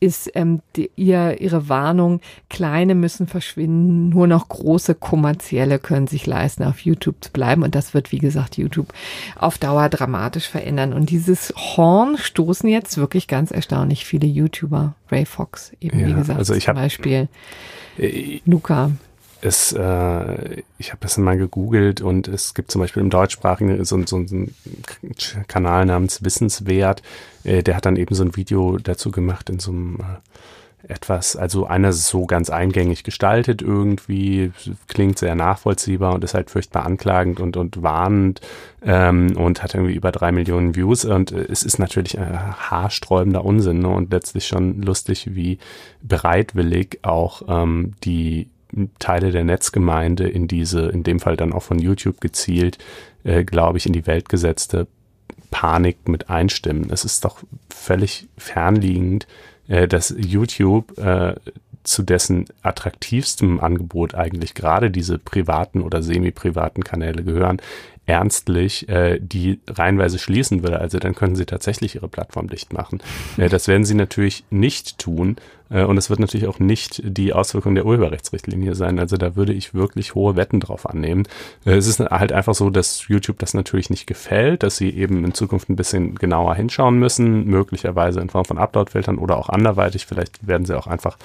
[0.00, 6.26] ist ähm, die, ihr, ihre Warnung, kleine müssen verschwinden, nur noch große kommerzielle können sich
[6.26, 7.62] leisten, auf YouTube zu bleiben.
[7.62, 8.92] Und das wird, wie gesagt, YouTube
[9.36, 10.92] auf Dauer dramatisch verändern.
[10.92, 14.94] Und dieses Horn stoßen jetzt wirklich ganz erstaunlich viele YouTuber.
[15.10, 17.28] Ray Fox, eben ja, wie gesagt, also ich zum hab, Beispiel.
[17.98, 18.90] Äh, Luca.
[19.40, 24.00] Es, äh, ich habe das mal gegoogelt und es gibt zum Beispiel im deutschsprachigen so,
[24.06, 24.54] so einen
[25.48, 27.02] Kanal namens Wissenswert,
[27.44, 30.02] äh, der hat dann eben so ein Video dazu gemacht in so einem äh,
[30.88, 34.52] etwas, also einer ist so ganz eingängig gestaltet irgendwie,
[34.88, 38.40] klingt sehr nachvollziehbar und ist halt furchtbar anklagend und, und warnend
[38.82, 42.38] ähm, und hat irgendwie über drei Millionen Views und äh, es ist natürlich ein
[42.70, 43.88] haarsträubender Unsinn ne?
[43.88, 45.58] und letztlich schon lustig, wie
[46.02, 48.48] bereitwillig auch ähm, die
[48.98, 52.78] Teile der Netzgemeinde in diese, in dem Fall dann auch von YouTube gezielt,
[53.22, 54.86] äh, glaube ich, in die Welt gesetzte
[55.50, 56.88] Panik mit einstimmen.
[56.90, 57.38] Es ist doch
[57.70, 61.34] völlig fernliegend, äh, dass YouTube äh,
[61.84, 67.60] zu dessen attraktivstem Angebot eigentlich gerade diese privaten oder semi-privaten Kanäle gehören,
[68.06, 70.80] ernstlich äh, die reihenweise schließen würde.
[70.80, 73.02] Also dann könnten sie tatsächlich ihre Plattform dicht machen.
[73.36, 75.36] Äh, das werden sie natürlich nicht tun.
[75.70, 78.98] Äh, und es wird natürlich auch nicht die Auswirkung der Urheberrechtsrichtlinie sein.
[78.98, 81.24] Also da würde ich wirklich hohe Wetten drauf annehmen.
[81.64, 85.24] Äh, es ist halt einfach so, dass YouTube das natürlich nicht gefällt, dass sie eben
[85.24, 90.06] in Zukunft ein bisschen genauer hinschauen müssen, möglicherweise in Form von Upload-Filtern oder auch anderweitig.
[90.06, 91.16] Vielleicht werden sie auch einfach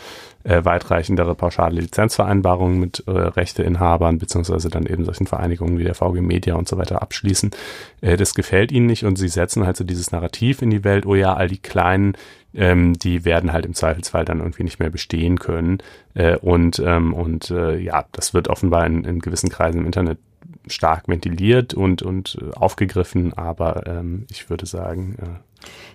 [0.49, 6.21] äh, weitreichendere pauschale Lizenzvereinbarungen mit äh, Rechteinhabern beziehungsweise dann eben solchen Vereinigungen wie der VG
[6.21, 7.51] Media und so weiter abschließen.
[8.01, 11.05] Äh, das gefällt ihnen nicht und sie setzen halt so dieses Narrativ in die Welt,
[11.05, 12.13] oh ja, all die kleinen
[12.55, 15.83] ähm, die werden halt im Zweifelsfall dann irgendwie nicht mehr bestehen können.
[16.15, 20.17] Äh, und ähm, und äh, ja, das wird offenbar in, in gewissen Kreisen im Internet
[20.67, 25.25] stark ventiliert und, und äh, aufgegriffen, aber ähm, ich würde sagen, äh,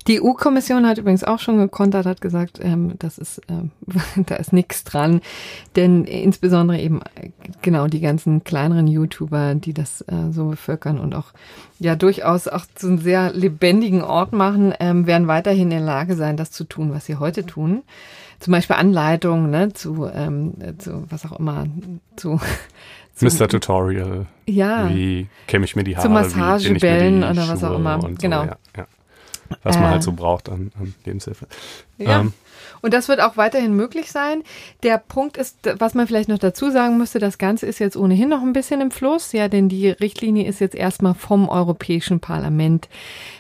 [0.06, 3.70] die EU-Kommission hat übrigens auch schon gekontert, hat gesagt, ähm, das ist, ähm,
[4.26, 5.22] da ist nichts dran.
[5.76, 7.00] Denn insbesondere eben
[7.62, 11.32] genau die ganzen kleineren YouTuber, die das äh, so bevölkern und auch
[11.78, 16.16] ja durchaus auch zu einem sehr lebendigen Ort machen, ähm, werden weiterhin in der Lage
[16.16, 17.82] sein, das zu tun, was sie heute tun.
[18.40, 21.66] Zum Beispiel Anleitungen ne, zu, ähm, zu was auch immer,
[22.16, 22.40] zu
[23.20, 23.48] Mr.
[23.48, 24.26] Tutorial.
[24.44, 24.90] Ja.
[24.90, 26.08] Wie kämme ich mir die Haare?
[26.08, 28.00] Zu Massagebällen oder was auch immer.
[28.18, 28.42] Genau.
[28.42, 28.86] So, ja, ja
[29.62, 31.46] was man halt so braucht an, an Lebenshilfe.
[31.98, 32.20] Ja.
[32.20, 32.32] Ähm,
[32.84, 34.42] und das wird auch weiterhin möglich sein.
[34.82, 38.28] Der Punkt ist, was man vielleicht noch dazu sagen müsste, das Ganze ist jetzt ohnehin
[38.28, 42.90] noch ein bisschen im Fluss, ja, denn die Richtlinie ist jetzt erstmal vom Europäischen Parlament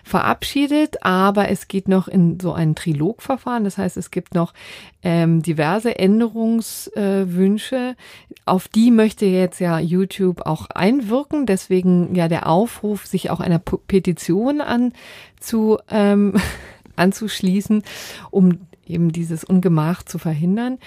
[0.02, 3.64] verabschiedet, aber es geht noch in so ein Trilogverfahren.
[3.64, 4.54] Das heißt, es gibt noch
[5.02, 7.76] ähm, diverse Änderungswünsche.
[7.76, 11.44] Äh, Auf die möchte jetzt ja YouTube auch einwirken.
[11.44, 16.40] Deswegen ja der Aufruf, sich auch einer Petition anzu, ähm,
[16.96, 17.82] anzuschließen,
[18.30, 20.78] um eben dieses Ungemach zu verhindern.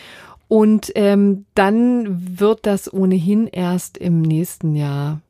[0.48, 5.22] Und ähm, dann wird das ohnehin erst im nächsten Jahr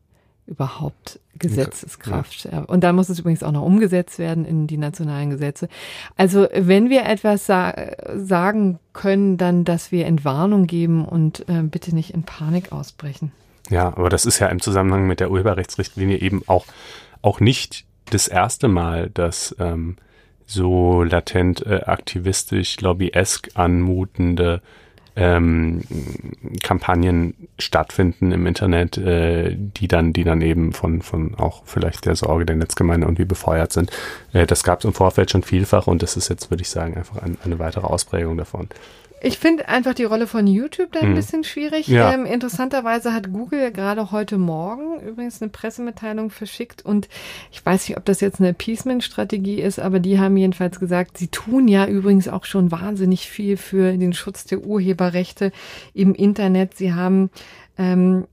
[0.45, 2.49] überhaupt Gesetzeskraft.
[2.51, 2.61] Ja.
[2.61, 5.67] Und dann muss es übrigens auch noch umgesetzt werden in die nationalen Gesetze.
[6.15, 7.73] Also wenn wir etwas sa
[8.15, 13.32] sagen können, dann, dass wir Entwarnung geben und äh, bitte nicht in Panik ausbrechen.
[13.69, 16.65] Ja, aber das ist ja im Zusammenhang mit der Urheberrechtsrichtlinie eben auch,
[17.21, 19.97] auch nicht das erste Mal, dass ähm,
[20.47, 24.61] so latent äh, aktivistisch, lobbyesk anmutende
[25.17, 25.81] ähm,
[26.63, 32.15] Kampagnen stattfinden im Internet, äh, die dann, die dann eben von, von auch vielleicht der
[32.15, 33.91] Sorge der Netzgemeinde irgendwie befeuert sind.
[34.31, 36.95] Äh, das gab es im Vorfeld schon vielfach und das ist jetzt, würde ich sagen,
[36.95, 38.69] einfach ein, eine weitere Ausprägung davon.
[39.20, 41.15] Ich finde einfach die Rolle von YouTube da ein hm.
[41.15, 41.88] bisschen schwierig.
[41.88, 42.13] Ja.
[42.13, 47.07] Ähm, interessanterweise hat Google gerade heute Morgen übrigens eine Pressemitteilung verschickt und
[47.51, 51.30] ich weiß nicht, ob das jetzt eine Appeasement-Strategie ist, aber die haben jedenfalls gesagt, sie
[51.30, 55.51] tun ja übrigens auch schon wahnsinnig viel für den Schutz der Urheberrechte
[55.93, 56.76] im Internet.
[56.78, 57.32] Sie haben
[57.78, 58.28] ähm,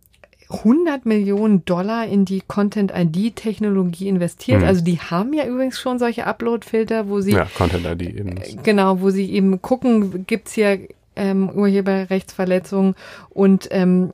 [0.50, 4.60] 100 Millionen Dollar in die Content-ID-Technologie investiert.
[4.60, 4.66] Mhm.
[4.66, 8.40] Also die haben ja übrigens schon solche Upload-Filter, wo sie ja, Content-ID eben.
[8.62, 10.80] Genau, wo sie eben gucken, gibt's hier
[11.16, 12.94] ähm, Urheberrechtsverletzungen
[13.30, 14.12] und ähm,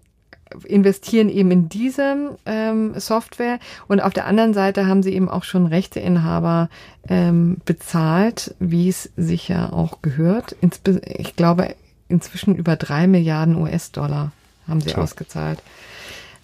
[0.66, 5.44] investieren eben in diese ähm, Software und auf der anderen Seite haben sie eben auch
[5.44, 6.68] schon Rechteinhaber
[7.08, 10.56] ähm, bezahlt, wie es sich ja auch gehört.
[10.60, 11.74] Insbe ich glaube,
[12.08, 14.32] inzwischen über drei Milliarden US-Dollar
[14.66, 15.02] haben sie Tja.
[15.02, 15.62] ausgezahlt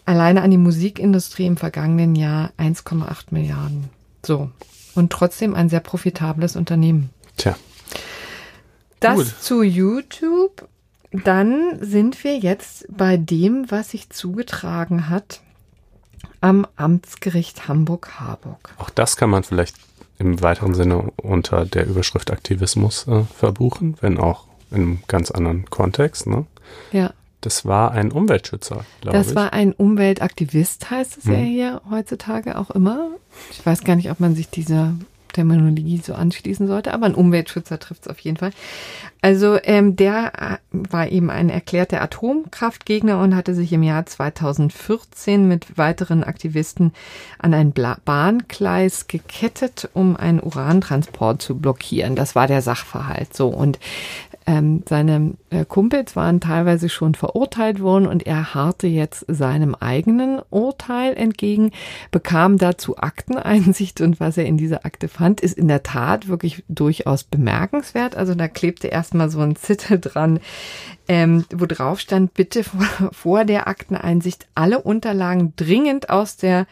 [0.07, 3.90] alleine an die Musikindustrie im vergangenen Jahr 1,8 Milliarden.
[4.24, 4.50] So.
[4.94, 7.11] Und trotzdem ein sehr profitables Unternehmen.
[7.36, 7.57] Tja.
[9.00, 9.26] Das Gut.
[9.40, 10.68] zu YouTube.
[11.12, 15.40] dann sind wir jetzt bei dem, was sich zugetragen hat
[16.40, 18.74] am Amtsgericht Hamburg-Harburg.
[18.78, 19.76] Auch das kann man vielleicht
[20.18, 25.68] im weiteren Sinne unter der Überschrift Aktivismus äh, verbuchen, wenn auch in einem ganz anderen
[25.70, 26.26] Kontext.
[26.26, 26.46] Ne?
[26.92, 27.12] Ja.
[27.47, 29.24] Das war ein Umweltschützer, glaube ich.
[29.24, 31.44] Das war ein Umweltaktivist, heißt es ja Hm.
[31.44, 33.11] hier heutzutage auch immer.
[33.53, 34.94] Ich weiß gar nicht, ob man sich dieser
[35.32, 38.51] Terminologie so anschließen sollte, aber ein Umweltschützer trifft es auf jeden Fall.
[39.20, 45.47] Also ähm, der äh, war eben ein erklärter Atomkraftgegner und hatte sich im Jahr 2014
[45.47, 46.92] mit weiteren Aktivisten
[47.38, 52.16] an ein Bahngleis gekettet, um einen Urantransport zu blockieren.
[52.16, 53.78] Das war der Sachverhalt so und
[54.47, 60.40] ähm, seine äh, Kumpels waren teilweise schon verurteilt worden und er harrte jetzt seinem eigenen
[60.51, 61.72] Urteil entgegen,
[62.12, 66.62] bekam dazu Akteneinsicht und was er in dieser Akte fand, ist in der Tat wirklich
[66.68, 68.16] durchaus bemerkenswert.
[68.16, 70.38] Also da klebte erstmal so ein Zettel dran,
[71.09, 76.66] ähm, wo drauf stand, bitte vor, vor der Akteneinsicht alle Unterlagen dringend aus der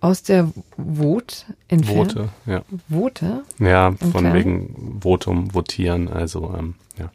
[0.00, 1.98] aus der Vot entfernen.
[2.10, 2.62] Vote, ja.
[2.88, 4.34] Vote, Ja, von Entfernen?
[4.34, 7.10] wegen Votum, votieren, also ähm, ja.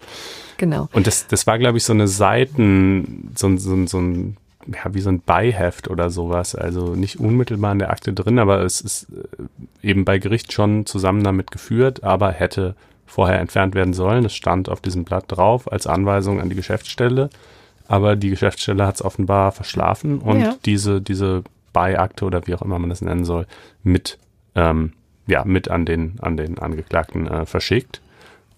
[0.58, 0.90] genau.
[0.94, 4.38] Und das, das war, glaube ich, so eine Seiten, so, ein- so, ein- so ein,
[4.68, 6.56] ja, wie so ein Beiheft oder sowas.
[6.56, 9.08] Also nicht unmittelbar in der Akte drin, aber es ist
[9.82, 12.76] äh, eben bei Gericht schon zusammen damit geführt, aber hätte
[13.06, 14.26] vorher entfernt werden sollen.
[14.26, 17.30] Es stand auf diesem Blatt drauf als Anweisung an die Geschäftsstelle.
[17.88, 20.56] Aber die Geschäftsstelle hat es offenbar verschlafen und Ja.
[20.66, 21.44] diese, diese
[21.74, 23.48] Beiakte oder wie auch immer man das nennen soll,
[23.84, 24.18] mit,
[24.56, 24.94] ähm,
[25.28, 28.02] ja, mit an den, an den Angeklagten äh, verschickt.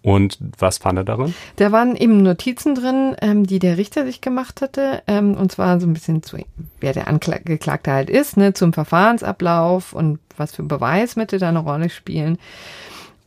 [0.06, 1.34] Und was fand er darin?
[1.56, 5.80] Da waren eben Notizen drin, ähm, die der Richter sich gemacht hatte, ähm, und zwar
[5.80, 6.38] so ein bisschen zu,
[6.80, 11.90] wer der Angeklagte halt ist, ne, zum Verfahrensablauf und was für Beweismittel da eine Rolle
[11.90, 12.38] spielen.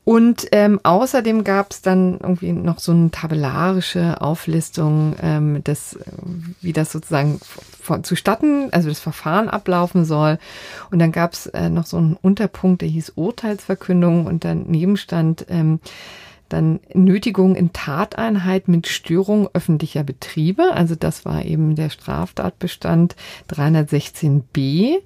[0.09, 6.05] Und ähm, außerdem gab es dann irgendwie noch so eine tabellarische Auflistung, ähm, des, äh,
[6.63, 7.39] wie das sozusagen
[7.79, 10.39] von, zustatten, also das Verfahren ablaufen soll.
[10.91, 15.45] Und dann gab es äh, noch so einen Unterpunkt, der hieß Urteilsverkündung und daneben stand
[15.51, 15.79] ähm,
[16.49, 20.73] dann Nötigung in Tateinheit mit Störung öffentlicher Betriebe.
[20.73, 23.15] Also das war eben der Straftatbestand
[23.51, 25.03] 316b.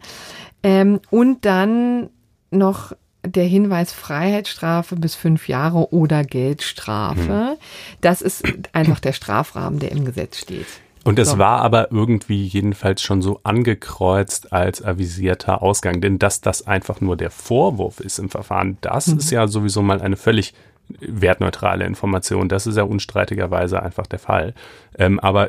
[0.62, 2.08] Ähm, und dann
[2.52, 2.92] noch
[3.24, 7.58] der Hinweis Freiheitsstrafe bis fünf Jahre oder Geldstrafe.
[8.00, 10.66] Das ist einfach der Strafrahmen, der im Gesetz steht.
[11.04, 11.38] Und es So.
[11.38, 17.16] war aber irgendwie jedenfalls schon so angekreuzt als avisierter Ausgang, denn dass das einfach nur
[17.16, 20.54] der Vorwurf ist im Verfahren, das ist ja sowieso mal eine völlig
[21.00, 22.48] wertneutrale Information.
[22.48, 24.54] Das ist ja unstreitigerweise einfach der Fall.
[24.98, 25.48] Ähm, aber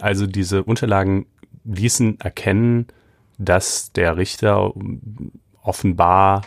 [0.00, 1.26] also diese Unterlagen
[1.64, 2.86] ließen erkennen,
[3.38, 4.72] dass der Richter
[5.62, 6.42] offenbar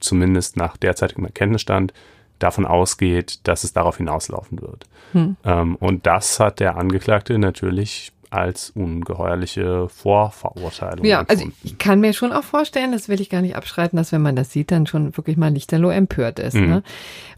[0.00, 1.92] zumindest nach derzeitigem Erkenntnisstand
[2.38, 4.86] davon ausgeht, dass es darauf hinauslaufen wird.
[5.14, 11.56] Ähm, und das hat der Angeklagte natürlich als ungeheuerliche Vorverurteilung Ja, also empfunden.
[11.64, 14.36] ich kann mir schon auch vorstellen, das will ich gar nicht abschreiten, dass wenn man
[14.36, 16.54] das sieht, dann schon wirklich mal lichterloh empört ist.
[16.54, 16.68] Mhm.
[16.68, 16.82] Ne?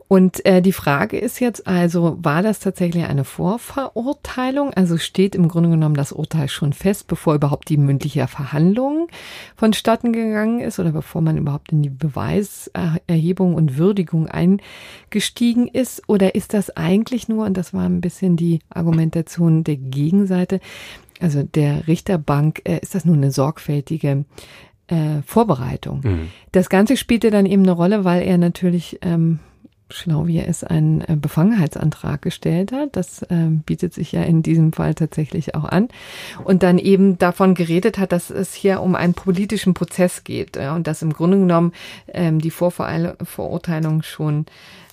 [0.08, 4.72] Und äh, die Frage ist jetzt also, war das tatsächlich eine Vorverurteilung?
[4.74, 9.08] Also steht im Grunde genommen das Urteil schon fest, bevor überhaupt die mündliche Verhandlung
[9.56, 16.02] vonstatten gegangen ist oder bevor man überhaupt in die Beweiserhebung und Würdigung eingestiegen ist?
[16.08, 20.60] Oder ist das eigentlich nur, und das war ein bisschen die Argumentation der Gegenseite,
[21.20, 24.24] also der Richterbank, äh, ist das nur eine sorgfältige
[24.88, 26.00] äh, Vorbereitung.
[26.04, 26.30] Mhm.
[26.50, 29.38] Das Ganze spielte dann eben eine Rolle, weil er natürlich, ähm,
[29.92, 32.96] schlau wie er ist, einen äh, Befangenheitsantrag gestellt hat.
[32.96, 35.88] Das ähm, bietet sich ja in diesem Fall tatsächlich auch an.
[36.44, 40.74] Und dann eben davon geredet hat, dass es hier um einen politischen Prozess geht ja,
[40.74, 41.72] und dass im Grunde genommen
[42.08, 44.46] ähm, die Vorvereil- Verurteilung schon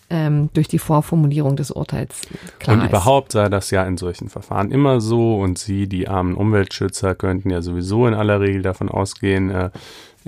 [0.10, 2.22] ähm, durch die Vorformulierung des Urteils
[2.60, 2.90] klar Und ist.
[2.90, 7.50] überhaupt sei das ja in solchen Verfahren immer so und Sie, die armen Umweltschützer, könnten
[7.50, 9.70] ja sowieso in aller Regel davon ausgehen, äh,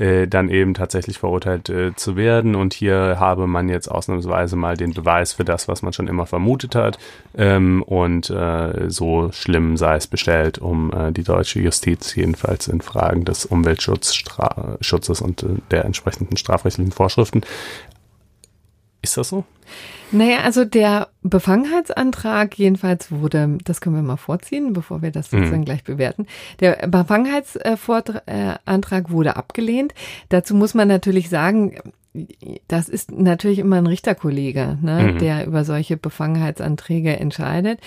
[0.01, 2.55] äh, dann eben tatsächlich verurteilt äh, zu werden.
[2.55, 6.25] Und hier habe man jetzt ausnahmsweise mal den Beweis für das, was man schon immer
[6.25, 6.97] vermutet hat.
[7.37, 12.81] Ähm, und äh, so schlimm sei es bestellt um äh, die deutsche Justiz, jedenfalls in
[12.81, 17.41] Fragen des Umweltschutzes und äh, der entsprechenden strafrechtlichen Vorschriften.
[19.01, 19.43] Ist das so?
[20.11, 25.65] Naja, also der Befangenheitsantrag jedenfalls wurde, das können wir mal vorziehen, bevor wir das sozusagen
[25.65, 26.27] gleich bewerten.
[26.59, 29.93] Der Befangenheitsantrag wurde abgelehnt.
[30.29, 31.75] Dazu muss man natürlich sagen,
[32.67, 35.19] das ist natürlich immer ein Richterkollege, ne, Mhm.
[35.19, 37.79] der über solche Befangenheitsanträge entscheidet.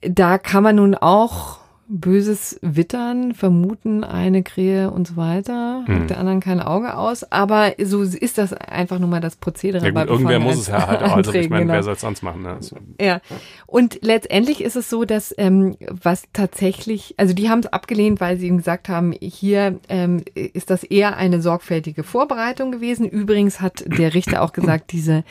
[0.00, 1.58] Da kann man nun auch
[1.88, 6.08] böses Wittern, vermuten eine Krähe und so weiter, mhm.
[6.08, 7.30] der anderen kein Auge aus.
[7.30, 9.84] Aber so ist das einfach nur mal das Prozedere.
[9.84, 11.16] Ja, gut, irgendwer muss es ja halt auch.
[11.16, 11.74] Also ich meine, genau.
[11.74, 12.42] wer soll es sonst machen?
[12.42, 12.54] Ne?
[12.54, 12.76] Also.
[13.00, 13.20] Ja,
[13.66, 18.36] und letztendlich ist es so, dass ähm, was tatsächlich, also die haben es abgelehnt, weil
[18.36, 23.08] sie ihm gesagt haben, hier ähm, ist das eher eine sorgfältige Vorbereitung gewesen.
[23.08, 25.24] Übrigens hat der Richter auch gesagt, diese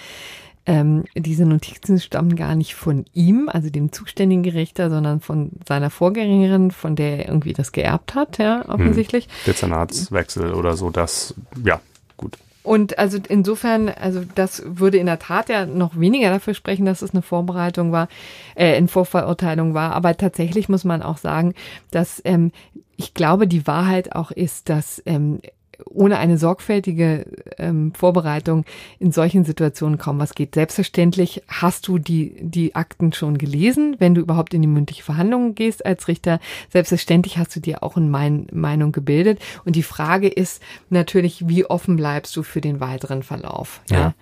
[0.65, 5.89] ähm, diese Notizen stammen gar nicht von ihm, also dem zuständigen Gerichter, sondern von seiner
[5.89, 9.25] Vorgängerin, von der er irgendwie das geerbt hat, ja, offensichtlich.
[9.25, 9.31] Hm.
[9.47, 11.79] Dezernatswechsel oder so, das, ja,
[12.17, 12.37] gut.
[12.63, 17.03] Und also insofern, also das würde in der Tat ja noch weniger dafür sprechen, dass
[17.03, 18.07] es eine Vorbereitung war,
[18.55, 19.93] äh, eine Vorverurteilung war.
[19.93, 21.53] Aber tatsächlich muss man auch sagen,
[21.91, 22.51] dass ähm,
[22.97, 25.41] ich glaube, die Wahrheit auch ist, dass ähm,
[25.85, 27.25] ohne eine sorgfältige
[27.57, 28.65] ähm, Vorbereitung
[28.99, 30.55] in solchen Situationen kaum was geht.
[30.55, 35.55] Selbstverständlich hast du die, die Akten schon gelesen, wenn du überhaupt in die mündliche Verhandlung
[35.55, 36.39] gehst als Richter.
[36.69, 39.39] Selbstverständlich hast du dir auch eine mein Meinung gebildet.
[39.65, 43.81] Und die Frage ist natürlich, wie offen bleibst du für den weiteren Verlauf?
[43.89, 43.97] Ja.
[43.97, 44.13] ja.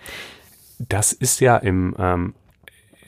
[0.79, 2.33] Das ist ja im ähm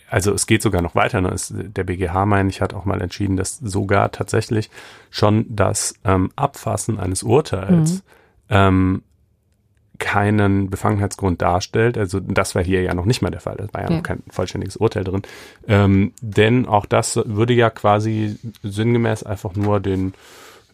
[0.08, 1.20] also es geht sogar noch weiter.
[1.20, 1.30] Ne?
[1.30, 4.70] Es, der BGH, meine ich, hat auch mal entschieden, dass sogar tatsächlich
[5.10, 8.02] schon das ähm, Abfassen eines Urteils mhm
[8.50, 9.02] ähm,
[9.98, 11.98] keinen Befangenheitsgrund darstellt.
[11.98, 13.58] Also das war hier ja noch nicht mal der Fall.
[13.60, 15.22] Es war ja, ja, noch kein vollständiges Urteil drin.
[15.68, 20.14] Ähm, denn auch das würde ja quasi sinngemäß einfach nur den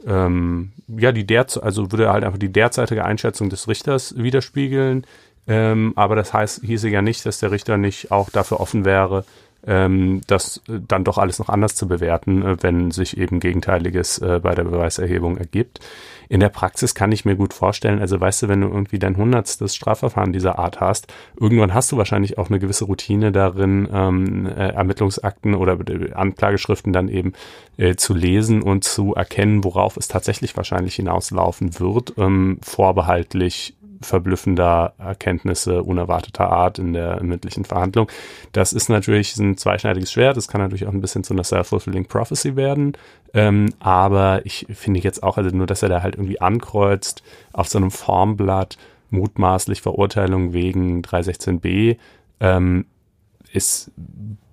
[0.08, 5.06] ähm, ja die der also würde halt einfach die derzeitige Einschätzung des Richters widerspiegeln.
[5.48, 9.26] Ähm, aber das heißt hieße ja nicht, dass der Richter nicht auch dafür offen wäre,
[9.66, 14.40] ähm, das dann doch alles noch anders zu bewerten, äh, wenn sich eben Gegenteiliges äh,
[14.42, 15.80] bei der Beweiserhebung ergibt
[16.32, 19.18] in der Praxis kann ich mir gut vorstellen, also weißt du, wenn du irgendwie dein
[19.18, 24.46] hundertstes Strafverfahren dieser Art hast, irgendwann hast du wahrscheinlich auch eine gewisse Routine darin, ähm,
[24.46, 25.78] äh, Ermittlungsakten oder
[26.14, 27.34] Anklageschriften dann eben
[27.76, 34.94] äh, zu lesen und zu erkennen, worauf es tatsächlich wahrscheinlich hinauslaufen wird, ähm, vorbehaltlich verblüffender
[34.98, 38.08] Erkenntnisse unerwarteter Art in der mündlichen Verhandlung.
[38.52, 40.38] Das ist natürlich ein zweischneidiges Schwert.
[40.38, 42.94] Das kann natürlich auch ein bisschen zu einer self-fulfilling prophecy werden.
[43.34, 47.24] Ähm, aber ich finde jetzt auch, also nur, dass er da halt irgendwie ankreuzt
[47.54, 48.78] auf so einem Formblatt
[49.10, 51.98] mutmaßlich Verurteilung wegen 316b,
[52.40, 52.86] ähm,
[53.54, 53.92] ist,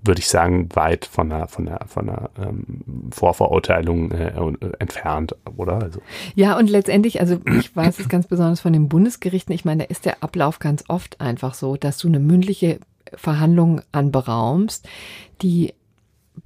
[0.02, 4.32] würde ich sagen, weit von der, von der, von der ähm, Vorverurteilung äh,
[4.78, 5.82] entfernt, oder?
[5.82, 6.00] Also.
[6.34, 9.90] Ja, und letztendlich, also ich weiß es ganz besonders von den Bundesgerichten, ich meine, da
[9.90, 12.80] ist der Ablauf ganz oft einfach so, dass du eine mündliche
[13.14, 14.88] Verhandlung anberaumst,
[15.42, 15.74] die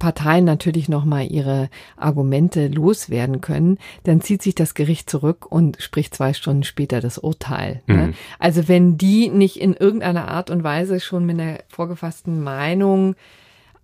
[0.03, 6.13] Parteien natürlich nochmal ihre Argumente loswerden können, dann zieht sich das Gericht zurück und spricht
[6.13, 7.81] zwei Stunden später das Urteil.
[7.87, 7.93] Ne?
[7.93, 7.99] Mhm.
[8.07, 8.13] Ne?
[8.37, 13.15] Also wenn die nicht in irgendeiner Art und Weise schon mit einer vorgefassten Meinung,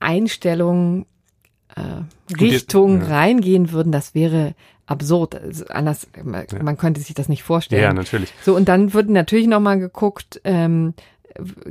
[0.02, 1.06] Einstellung,
[1.78, 3.08] äh, Richtung ja.
[3.08, 4.56] reingehen würden, das wäre
[4.88, 5.36] absurd.
[5.36, 6.62] Also anders, man, ja.
[6.62, 7.82] man könnte sich das nicht vorstellen.
[7.82, 8.34] Ja, natürlich.
[8.44, 10.96] So, und dann wird natürlich nochmal geguckt, ähm,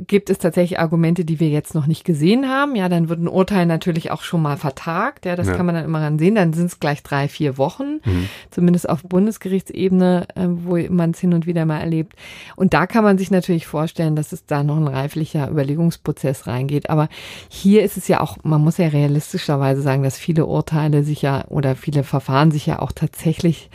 [0.07, 2.75] gibt es tatsächlich Argumente, die wir jetzt noch nicht gesehen haben.
[2.75, 5.25] Ja, dann wird ein Urteil natürlich auch schon mal vertagt.
[5.25, 5.55] Ja, das ja.
[5.55, 6.35] kann man dann immer dann sehen.
[6.35, 8.29] Dann sind es gleich drei, vier Wochen, mhm.
[8.51, 12.13] zumindest auf Bundesgerichtsebene, äh, wo man es hin und wieder mal erlebt.
[12.55, 16.89] Und da kann man sich natürlich vorstellen, dass es da noch ein reiflicher Überlegungsprozess reingeht.
[16.89, 17.09] Aber
[17.49, 21.45] hier ist es ja auch, man muss ja realistischerweise sagen, dass viele Urteile sich ja
[21.49, 23.69] oder viele Verfahren sich ja auch tatsächlich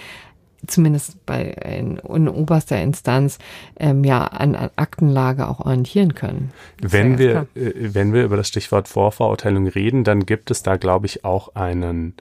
[0.67, 3.39] zumindest bei in, in oberster Instanz
[3.79, 6.53] ähm, ja an, an, Aktenlage auch orientieren können.
[6.81, 11.07] wenn wir äh, wenn wir über das Stichwort Vorverurteilung reden, dann gibt es da glaube
[11.07, 12.15] ich auch einen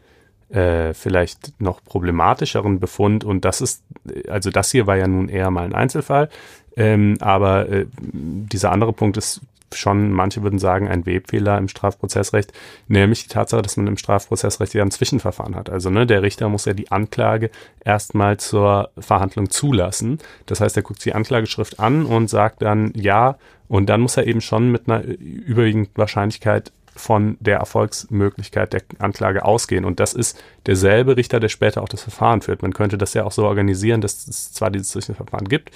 [0.50, 3.24] äh, vielleicht noch problematischeren Befund.
[3.24, 3.84] Und das ist
[4.28, 6.30] also das hier war ja nun eher mal ein Einzelfall,
[6.76, 9.42] ähm, aber äh, dieser andere Punkt ist
[9.78, 12.54] schon, manche würden sagen, ein Webfehler im Strafprozessrecht,
[12.88, 15.70] nämlich die Tatsache, dass man im Strafprozessrecht ja ein Zwischenverfahren hat.
[15.70, 17.50] Also ne, der Richter muss ja die Anklage
[17.84, 20.20] erstmal zur Verhandlung zulassen.
[20.46, 24.28] Das heißt, er guckt die Anklageschrift an und sagt dann ja, und dann muss er
[24.28, 29.86] eben schon mit einer überwiegenden Wahrscheinlichkeit von der Erfolgsmöglichkeit der Anklage ausgehen.
[29.86, 32.62] Und das ist derselbe Richter, der später auch das Verfahren führt.
[32.62, 35.72] Man könnte das ja auch so organisieren, dass es zwar dieses Zwischenverfahren gibt,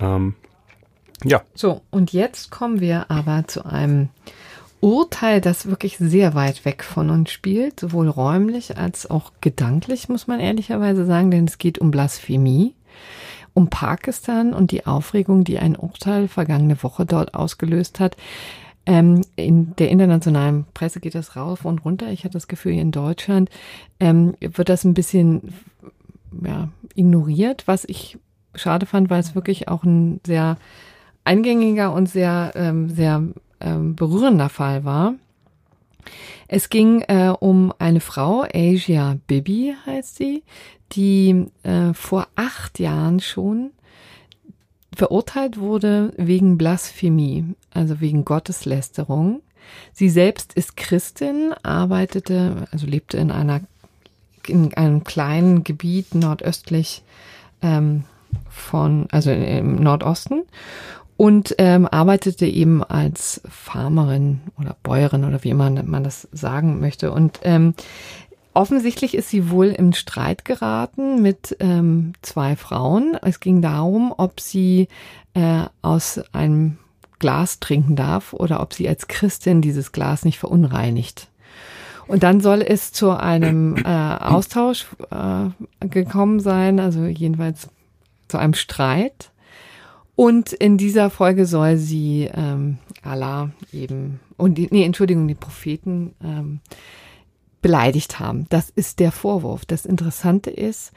[0.00, 0.34] Ähm,
[1.22, 4.08] ja, So, und jetzt kommen wir aber zu einem
[4.80, 10.26] Urteil, das wirklich sehr weit weg von uns spielt, sowohl räumlich als auch gedanklich, muss
[10.26, 12.74] man ehrlicherweise sagen, denn es geht um Blasphemie,
[13.54, 18.16] um Pakistan und die Aufregung, die ein Urteil vergangene Woche dort ausgelöst hat.
[18.84, 22.10] Ähm, in der internationalen Presse geht das rauf und runter.
[22.10, 23.48] Ich hatte das Gefühl, in Deutschland
[24.00, 25.54] ähm, wird das ein bisschen
[26.44, 28.18] ja, ignoriert, was ich
[28.54, 30.56] schade fand, weil es wirklich auch ein sehr
[31.24, 33.22] eingängiger und sehr, ähm, sehr
[33.60, 35.14] ähm, berührender Fall war.
[36.48, 40.42] Es ging äh, um eine Frau, Asia Bibi heißt sie,
[40.92, 43.70] die äh, vor acht Jahren schon
[44.94, 49.40] verurteilt wurde wegen Blasphemie, also wegen Gotteslästerung.
[49.92, 53.62] Sie selbst ist Christin, arbeitete, also lebte in einer
[54.48, 57.02] in einem kleinen Gebiet nordöstlich
[57.62, 58.04] ähm,
[58.48, 60.42] von, also im Nordosten
[61.16, 67.12] und ähm, arbeitete eben als Farmerin oder Bäuerin oder wie immer man das sagen möchte.
[67.12, 67.74] Und ähm,
[68.52, 73.16] offensichtlich ist sie wohl im Streit geraten mit ähm, zwei Frauen.
[73.22, 74.88] Es ging darum, ob sie
[75.34, 76.78] äh, aus einem
[77.20, 81.28] Glas trinken darf oder ob sie als Christin dieses Glas nicht verunreinigt.
[82.06, 87.68] Und dann soll es zu einem äh, Austausch äh, gekommen sein, also jedenfalls
[88.28, 89.30] zu einem Streit.
[90.16, 96.14] Und in dieser Folge soll sie ähm, Allah eben, und die, nee, Entschuldigung, die Propheten
[96.22, 96.60] ähm,
[97.62, 98.46] beleidigt haben.
[98.50, 99.64] Das ist der Vorwurf.
[99.64, 100.92] Das Interessante ist,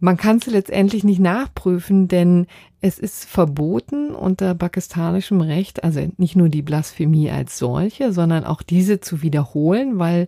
[0.00, 2.46] man kann es letztendlich nicht nachprüfen, denn
[2.80, 8.62] es ist verboten unter pakistanischem Recht, also nicht nur die Blasphemie als solche, sondern auch
[8.62, 10.26] diese zu wiederholen, weil,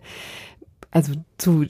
[0.91, 1.65] also zu,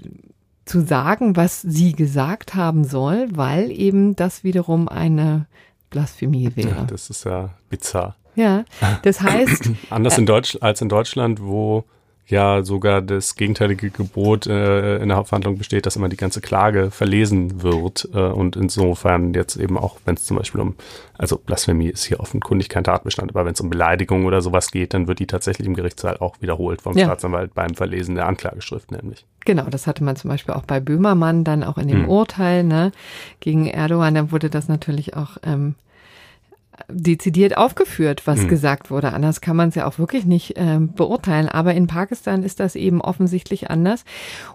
[0.66, 5.48] zu sagen, was sie gesagt haben soll, weil eben das wiederum eine
[5.90, 6.86] Blasphemie ja, wäre.
[6.88, 8.16] das ist ja bizarr.
[8.36, 8.66] Ja,
[9.04, 11.86] das heißt, Anders in Deutsch, als in Deutschland, wo
[12.26, 16.90] ja sogar das gegenteilige Gebot äh, in der Hauptverhandlung besteht, dass immer die ganze Klage
[16.90, 18.08] verlesen wird.
[18.14, 20.76] Äh, und insofern jetzt eben auch, wenn es zum Beispiel um,
[21.18, 24.94] also Blasphemie ist hier offenkundig kein Tatbestand, aber wenn es um Beleidigung oder sowas geht,
[24.94, 27.06] dann wird die tatsächlich im Gerichtssaal auch wiederholt vom Ja.
[27.06, 29.26] Staatsanwalt beim Verlesen der Anklageschrift nämlich.
[29.46, 32.10] Genau, das hatte man zum Beispiel auch bei Böhmermann dann auch in dem Hm.
[32.10, 32.92] Urteil ne,
[33.42, 34.16] gegen Erdogan.
[34.16, 35.76] Da wurde das natürlich auch ähm,
[36.90, 38.48] dezidiert aufgeführt, was Hm.
[38.48, 39.14] gesagt wurde.
[39.14, 41.48] Anders kann man es ja auch wirklich nicht ähm, beurteilen.
[41.50, 44.06] Aber in Pakistan ist das eben offensichtlich anders.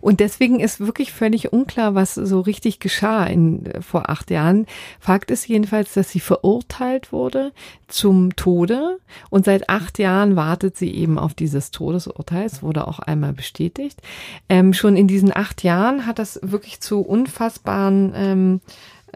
[0.00, 4.66] Und deswegen ist wirklich völlig unklar, was so richtig geschah in, äh, vor acht Jahren.
[5.00, 7.52] Fakt ist jedenfalls, dass sie verurteilt wurde
[7.86, 8.98] zum Tode.
[9.30, 12.46] Und seit acht Jahren wartet sie eben auf dieses Todesurteil.
[12.46, 14.00] Es wurde auch einmal bestätigt.
[14.48, 18.60] Ähm, schon in diesen acht Jahren hat das wirklich zu unfassbaren ähm,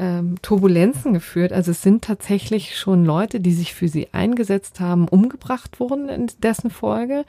[0.02, 1.52] ähm, Turbulenzen geführt.
[1.52, 6.26] Also es sind tatsächlich schon Leute, die sich für sie eingesetzt haben, umgebracht wurden in
[6.42, 7.24] dessen Folge.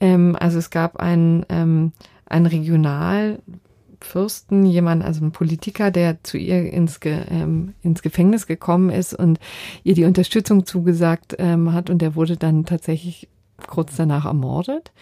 [0.00, 1.92] Ähm, also es gab einen, ähm,
[2.24, 8.88] einen Regionalfürsten, jemand, also ein Politiker, der zu ihr ins, Ge, ähm, ins Gefängnis gekommen
[8.88, 9.38] ist und
[9.84, 13.28] ihr die Unterstützung zugesagt ähm, hat und der wurde dann tatsächlich
[13.66, 14.92] kurz danach ermordet.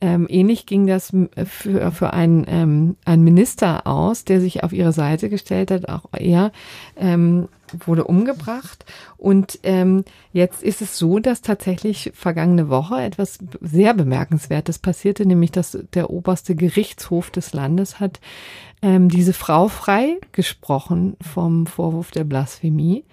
[0.00, 4.72] Ähm, ähnlich ging das m- für, für einen, ähm, einen Minister aus, der sich auf
[4.72, 5.88] ihre Seite gestellt hat.
[5.88, 6.52] Auch er
[6.96, 7.48] ähm,
[7.84, 8.84] wurde umgebracht.
[9.18, 15.52] Und ähm, jetzt ist es so, dass tatsächlich vergangene Woche etwas sehr Bemerkenswertes passierte, nämlich
[15.52, 18.20] dass der oberste Gerichtshof des Landes hat
[18.80, 23.04] ähm, diese Frau freigesprochen vom Vorwurf der Blasphemie.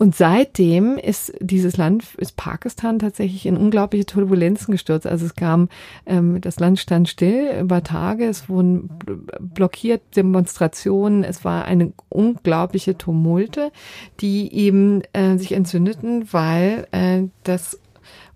[0.00, 5.06] Und seitdem ist dieses Land, ist Pakistan tatsächlich in unglaubliche Turbulenzen gestürzt.
[5.06, 5.68] Also es kam,
[6.06, 11.92] ähm, das Land stand still über Tage, es wurden bl- blockiert Demonstrationen, es war eine
[12.08, 13.72] unglaubliche Tumulte,
[14.20, 17.78] die eben äh, sich entzündeten, weil äh, das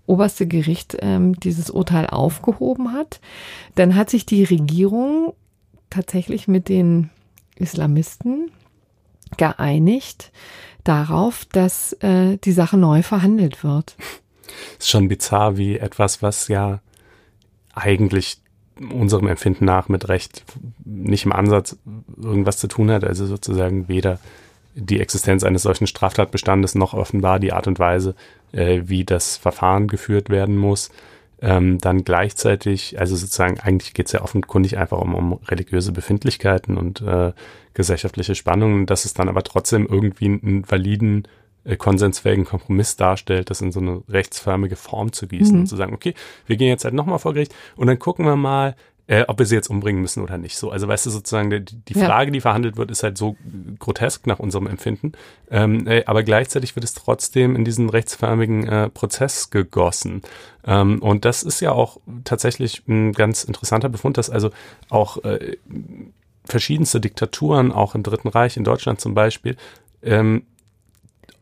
[0.05, 3.19] oberste Gericht ähm, dieses Urteil aufgehoben hat.
[3.73, 5.33] Dann hat sich die Regierung
[5.89, 7.09] tatsächlich mit den
[7.55, 8.51] Islamisten
[9.37, 10.31] geeinigt
[10.87, 13.95] darauf, dass äh, die Sache neu verhandelt wird.
[14.79, 16.79] Ist schon bizarr, wie etwas, was ja
[17.73, 18.37] eigentlich
[18.79, 20.43] unserem Empfinden nach mit Recht
[20.83, 21.77] nicht im Ansatz
[22.21, 24.19] irgendwas zu tun hat, also sozusagen weder
[24.75, 28.15] die Existenz eines solchen Straftatbestandes noch offenbar die Art und Weise,
[28.51, 30.91] äh, wie das Verfahren geführt werden muss,
[31.45, 36.75] ähm, dann gleichzeitig, also sozusagen, eigentlich geht es ja offenkundig einfach um, um religiöse Befindlichkeiten
[36.75, 37.33] und äh,
[37.75, 41.27] gesellschaftliche Spannungen, dass es dann aber trotzdem irgendwie einen validen
[41.63, 45.61] äh, konsensfähigen Kompromiss darstellt, das in so eine rechtsförmige Form zu gießen mhm.
[45.61, 46.15] und zu sagen, okay,
[46.47, 48.75] wir gehen jetzt halt nochmal vor Gericht und dann gucken wir mal,
[49.07, 50.57] äh, ob wir sie jetzt umbringen müssen oder nicht.
[50.57, 52.31] So, also weißt du sozusagen, die, die Frage, ja.
[52.31, 53.35] die verhandelt wird, ist halt so
[53.77, 55.13] grotesk nach unserem Empfinden,
[55.51, 60.21] ähm, äh, aber gleichzeitig wird es trotzdem in diesen rechtsförmigen äh, Prozess gegossen.
[60.65, 64.49] Ähm, und das ist ja auch tatsächlich ein ganz interessanter Befund, dass also
[64.89, 65.57] auch äh,
[66.45, 69.55] verschiedenste Diktaturen, auch im Dritten Reich, in Deutschland zum Beispiel,
[70.01, 70.43] ähm,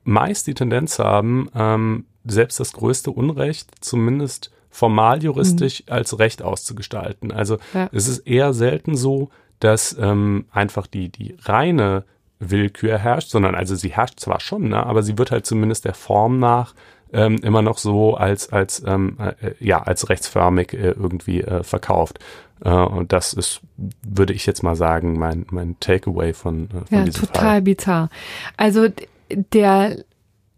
[0.03, 5.93] meist die Tendenz haben, ähm, selbst das größte Unrecht zumindest formal juristisch mhm.
[5.93, 7.31] als Recht auszugestalten.
[7.31, 7.89] Also ja.
[7.91, 12.05] es ist eher selten so, dass ähm, einfach die, die reine
[12.39, 15.93] Willkür herrscht, sondern also sie herrscht zwar schon, ne, aber sie wird halt zumindest der
[15.93, 16.73] Form nach
[17.13, 22.19] ähm, immer noch so als als ähm, äh, ja als rechtsförmig äh, irgendwie äh, verkauft.
[22.65, 23.61] Äh, und das ist,
[24.01, 27.61] würde ich jetzt mal sagen, mein mein Takeaway von, äh, von ja, diesem total Fall.
[27.61, 28.09] bizarr.
[28.57, 28.87] Also
[29.29, 30.03] der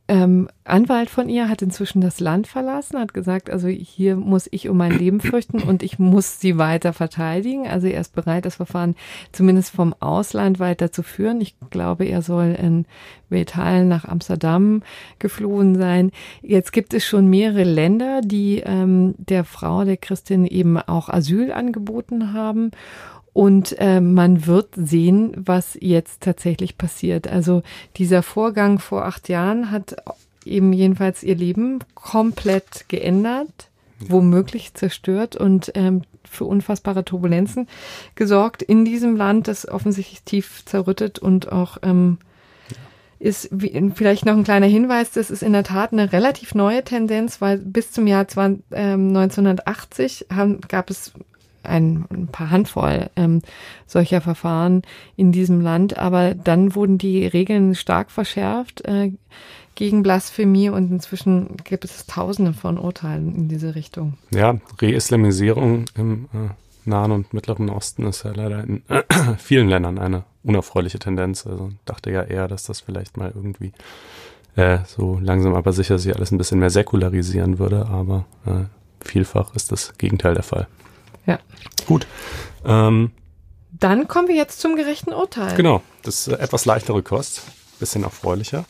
[0.07, 4.69] ähm, Anwalt von ihr hat inzwischen das Land verlassen, hat gesagt, also hier muss ich
[4.69, 7.67] um mein Leben fürchten und ich muss sie weiter verteidigen.
[7.67, 8.95] Also er ist bereit, das Verfahren
[9.31, 11.41] zumindest vom Ausland weiter zu führen.
[11.41, 12.85] Ich glaube, er soll in
[13.29, 14.83] Wetalen nach Amsterdam
[15.17, 16.11] geflohen sein.
[16.43, 21.51] Jetzt gibt es schon mehrere Länder, die ähm, der Frau, der Christin eben auch Asyl
[21.51, 22.71] angeboten haben.
[23.35, 27.27] Und äh, man wird sehen, was jetzt tatsächlich passiert.
[27.27, 27.63] Also
[27.97, 29.97] dieser Vorgang vor acht Jahren hat
[30.45, 33.69] eben jedenfalls ihr Leben komplett geändert,
[33.99, 37.67] womöglich zerstört und ähm, für unfassbare Turbulenzen
[38.15, 42.19] gesorgt in diesem Land, das offensichtlich tief zerrüttet und auch ähm,
[43.19, 46.85] ist wie, vielleicht noch ein kleiner Hinweis, das ist in der Tat eine relativ neue
[46.85, 51.11] Tendenz, weil bis zum Jahr 20, ähm, 1980 haben, gab es
[51.65, 53.41] ein, ein paar Handvoll ähm,
[53.85, 54.81] solcher Verfahren
[55.15, 55.97] in diesem Land.
[55.97, 59.11] Aber dann wurden die Regeln stark verschärft äh,
[59.75, 64.13] gegen Blasphemie und inzwischen gibt es Tausende von Urteilen in diese Richtung.
[64.31, 66.49] Ja, Reislamisierung im äh,
[66.85, 69.03] Nahen und Mittleren Osten ist ja leider in äh,
[69.37, 71.45] vielen Ländern eine unerfreuliche Tendenz.
[71.45, 73.73] Also dachte ja eher, dass das vielleicht mal irgendwie
[74.55, 78.65] äh, so langsam aber sicher sich alles ein bisschen mehr säkularisieren würde, aber äh,
[79.01, 80.67] vielfach ist das Gegenteil der Fall.
[81.25, 81.39] Ja.
[81.87, 82.07] Gut.
[82.65, 83.11] Ähm,
[83.71, 85.55] Dann kommen wir jetzt zum gerechten Urteil.
[85.55, 87.41] Genau, das ist äh, etwas leichtere Kost,
[87.79, 88.65] bisschen erfreulicher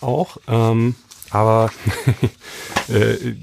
[0.00, 0.94] auch, ähm,
[1.30, 1.70] aber
[2.88, 3.34] äh,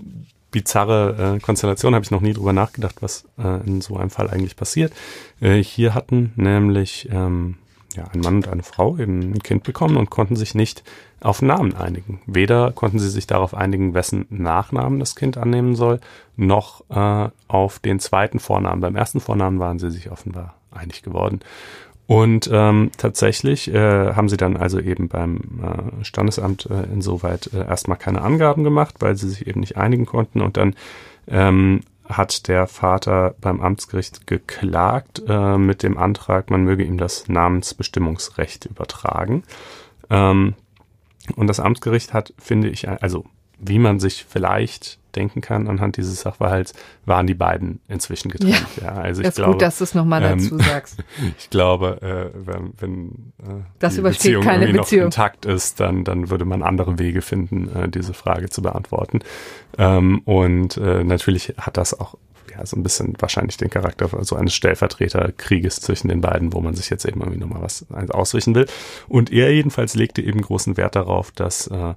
[0.52, 4.30] bizarre äh, Konstellation, habe ich noch nie drüber nachgedacht, was äh, in so einem Fall
[4.30, 4.94] eigentlich passiert.
[5.42, 7.58] Äh, hier hatten nämlich ähm,
[7.96, 10.84] ja, ein Mann und eine Frau eben ein Kind bekommen und konnten sich nicht
[11.22, 12.22] auf Namen einigen.
[12.26, 16.00] Weder konnten sie sich darauf einigen, wessen Nachnamen das Kind annehmen soll,
[16.36, 18.82] noch äh, auf den zweiten Vornamen.
[18.82, 21.40] Beim ersten Vornamen waren sie sich offenbar einig geworden.
[22.06, 27.66] Und ähm, tatsächlich äh, haben sie dann also eben beim äh, Standesamt äh, insoweit äh,
[27.66, 30.42] erstmal keine Angaben gemacht, weil sie sich eben nicht einigen konnten.
[30.42, 30.76] Und dann
[31.28, 37.28] ähm, hat der Vater beim Amtsgericht geklagt äh, mit dem Antrag, man möge ihm das
[37.28, 39.44] Namensbestimmungsrecht übertragen.
[40.10, 40.56] Ähm,
[41.36, 43.26] und das Amtsgericht hat, finde ich, also
[43.58, 46.74] wie man sich vielleicht denken kann, anhand dieses Sachverhalts,
[47.06, 48.66] waren die beiden inzwischen getrennt.
[48.78, 51.04] Ja, ja also ich das ist glaube, gut, dass du es nochmal ähm, dazu sagst.
[51.38, 53.08] ich glaube, äh, wenn, wenn
[53.40, 55.02] äh, das die Beziehung keine irgendwie Beziehung.
[55.02, 59.20] noch intakt ist, dann, dann würde man andere Wege finden, äh, diese Frage zu beantworten.
[59.78, 62.16] Ähm, und äh, natürlich hat das auch
[62.56, 66.76] ja, so ein bisschen wahrscheinlich den Charakter so eines Stellvertreterkrieges zwischen den beiden, wo man
[66.76, 68.68] sich jetzt eben irgendwie nochmal was ausrichten will.
[69.08, 71.94] Und er jedenfalls legte eben großen Wert darauf, dass äh,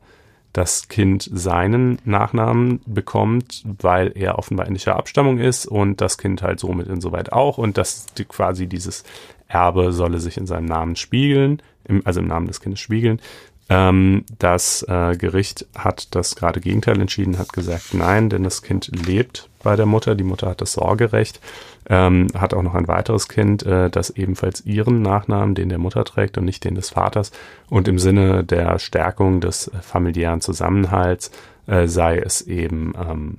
[0.57, 6.61] das Kind seinen Nachnamen bekommt, weil er offenbar indischer Abstammung ist und das Kind halt
[6.61, 9.05] somit insoweit auch und dass die, quasi dieses
[9.49, 13.21] Erbe solle sich in seinem Namen spiegeln, im, also im Namen des Kindes spiegeln.
[13.69, 18.91] Ähm, das äh, Gericht hat das gerade Gegenteil entschieden, hat gesagt, nein, denn das Kind
[19.07, 20.15] lebt bei der Mutter.
[20.15, 21.41] Die Mutter hat das Sorgerecht,
[21.89, 26.05] ähm, hat auch noch ein weiteres Kind, äh, das ebenfalls ihren Nachnamen, den der Mutter
[26.05, 27.33] trägt und nicht den des Vaters.
[27.69, 31.33] Und im Sinne der Stärkung des familiären Zusammenhalts
[31.67, 33.39] äh, sei es eben ähm,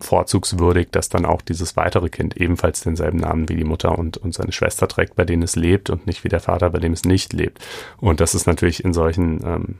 [0.00, 4.34] vorzugswürdig, dass dann auch dieses weitere Kind ebenfalls denselben Namen wie die Mutter und, und
[4.34, 7.04] seine Schwester trägt, bei denen es lebt und nicht wie der Vater, bei dem es
[7.04, 7.64] nicht lebt.
[7.98, 9.74] Und das ist natürlich in solchen ähm,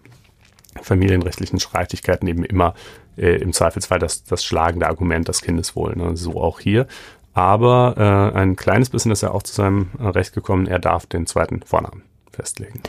[0.82, 2.74] familienrechtlichen Streitigkeiten eben immer
[3.16, 5.96] äh, im Zweifelsfall das, das schlagende Argument das Kindeswohl.
[5.96, 6.16] Ne?
[6.16, 6.86] So auch hier.
[7.32, 11.26] Aber äh, ein kleines bisschen ist er auch zu seinem Recht gekommen, er darf den
[11.26, 12.02] zweiten Vornamen
[12.32, 12.80] festlegen.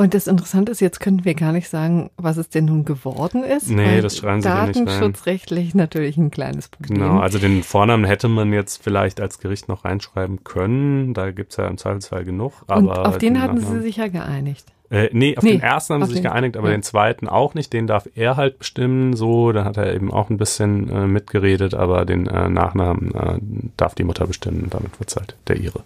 [0.00, 3.42] Und das Interessante ist, jetzt könnten wir gar nicht sagen, was es denn nun geworden
[3.42, 3.68] ist.
[3.68, 7.00] Nee, das schreiben sie nicht Datenschutzrechtlich natürlich ein kleines Problem.
[7.00, 11.14] Genau, also den Vornamen hätte man jetzt vielleicht als Gericht noch reinschreiben können.
[11.14, 12.52] Da gibt's ja im Zweifelsfall genug.
[12.68, 14.66] Aber Und auf den hatten sie sich ja geeinigt.
[14.88, 16.76] Äh, nee, auf nee, den ersten haben sie sich geeinigt, aber ja.
[16.76, 17.72] den zweiten auch nicht.
[17.72, 19.50] Den darf er halt bestimmen, so.
[19.50, 23.38] Da hat er eben auch ein bisschen äh, mitgeredet, aber den äh, Nachnamen äh,
[23.76, 24.68] darf die Mutter bestimmen.
[24.70, 25.80] Damit wird's halt der ihre.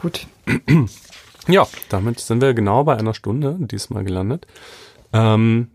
[0.00, 0.26] Gut.
[1.48, 4.46] Ja, damit sind wir genau bei einer Stunde diesmal gelandet.
[5.12, 5.68] Ähm,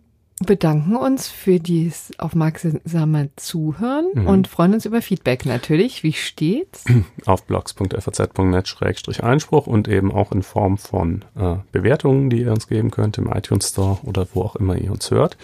[0.46, 4.28] bedanken uns für dieses aufmerksame Zuhören mhm.
[4.28, 6.04] und freuen uns über Feedback natürlich.
[6.04, 6.86] Wie steht's?
[7.26, 13.18] Auf blogs.faz.net-einspruch und eben auch in Form von äh, Bewertungen, die ihr uns geben könnt
[13.18, 15.38] im iTunes Store oder wo auch immer ihr uns hört.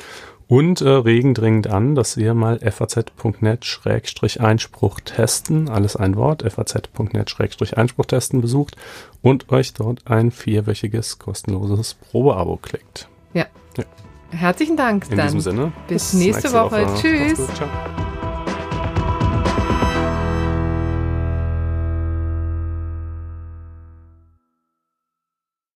[0.53, 8.39] Und äh, regen dringend an, dass ihr mal faz.net-einspruch testen, alles ein Wort, faz.net-einspruch testen
[8.39, 8.75] besucht
[9.23, 13.09] und euch dort ein vierwöchiges kostenloses Probeabo klickt.
[13.33, 13.47] Ja.
[13.77, 13.83] ja.
[14.29, 15.09] Herzlichen Dank.
[15.09, 15.25] In dann.
[15.25, 15.71] diesem Sinne.
[15.87, 16.85] Bis, nächste, nächste, Woche.
[16.85, 17.01] Woche.
[17.01, 17.39] Tschüss.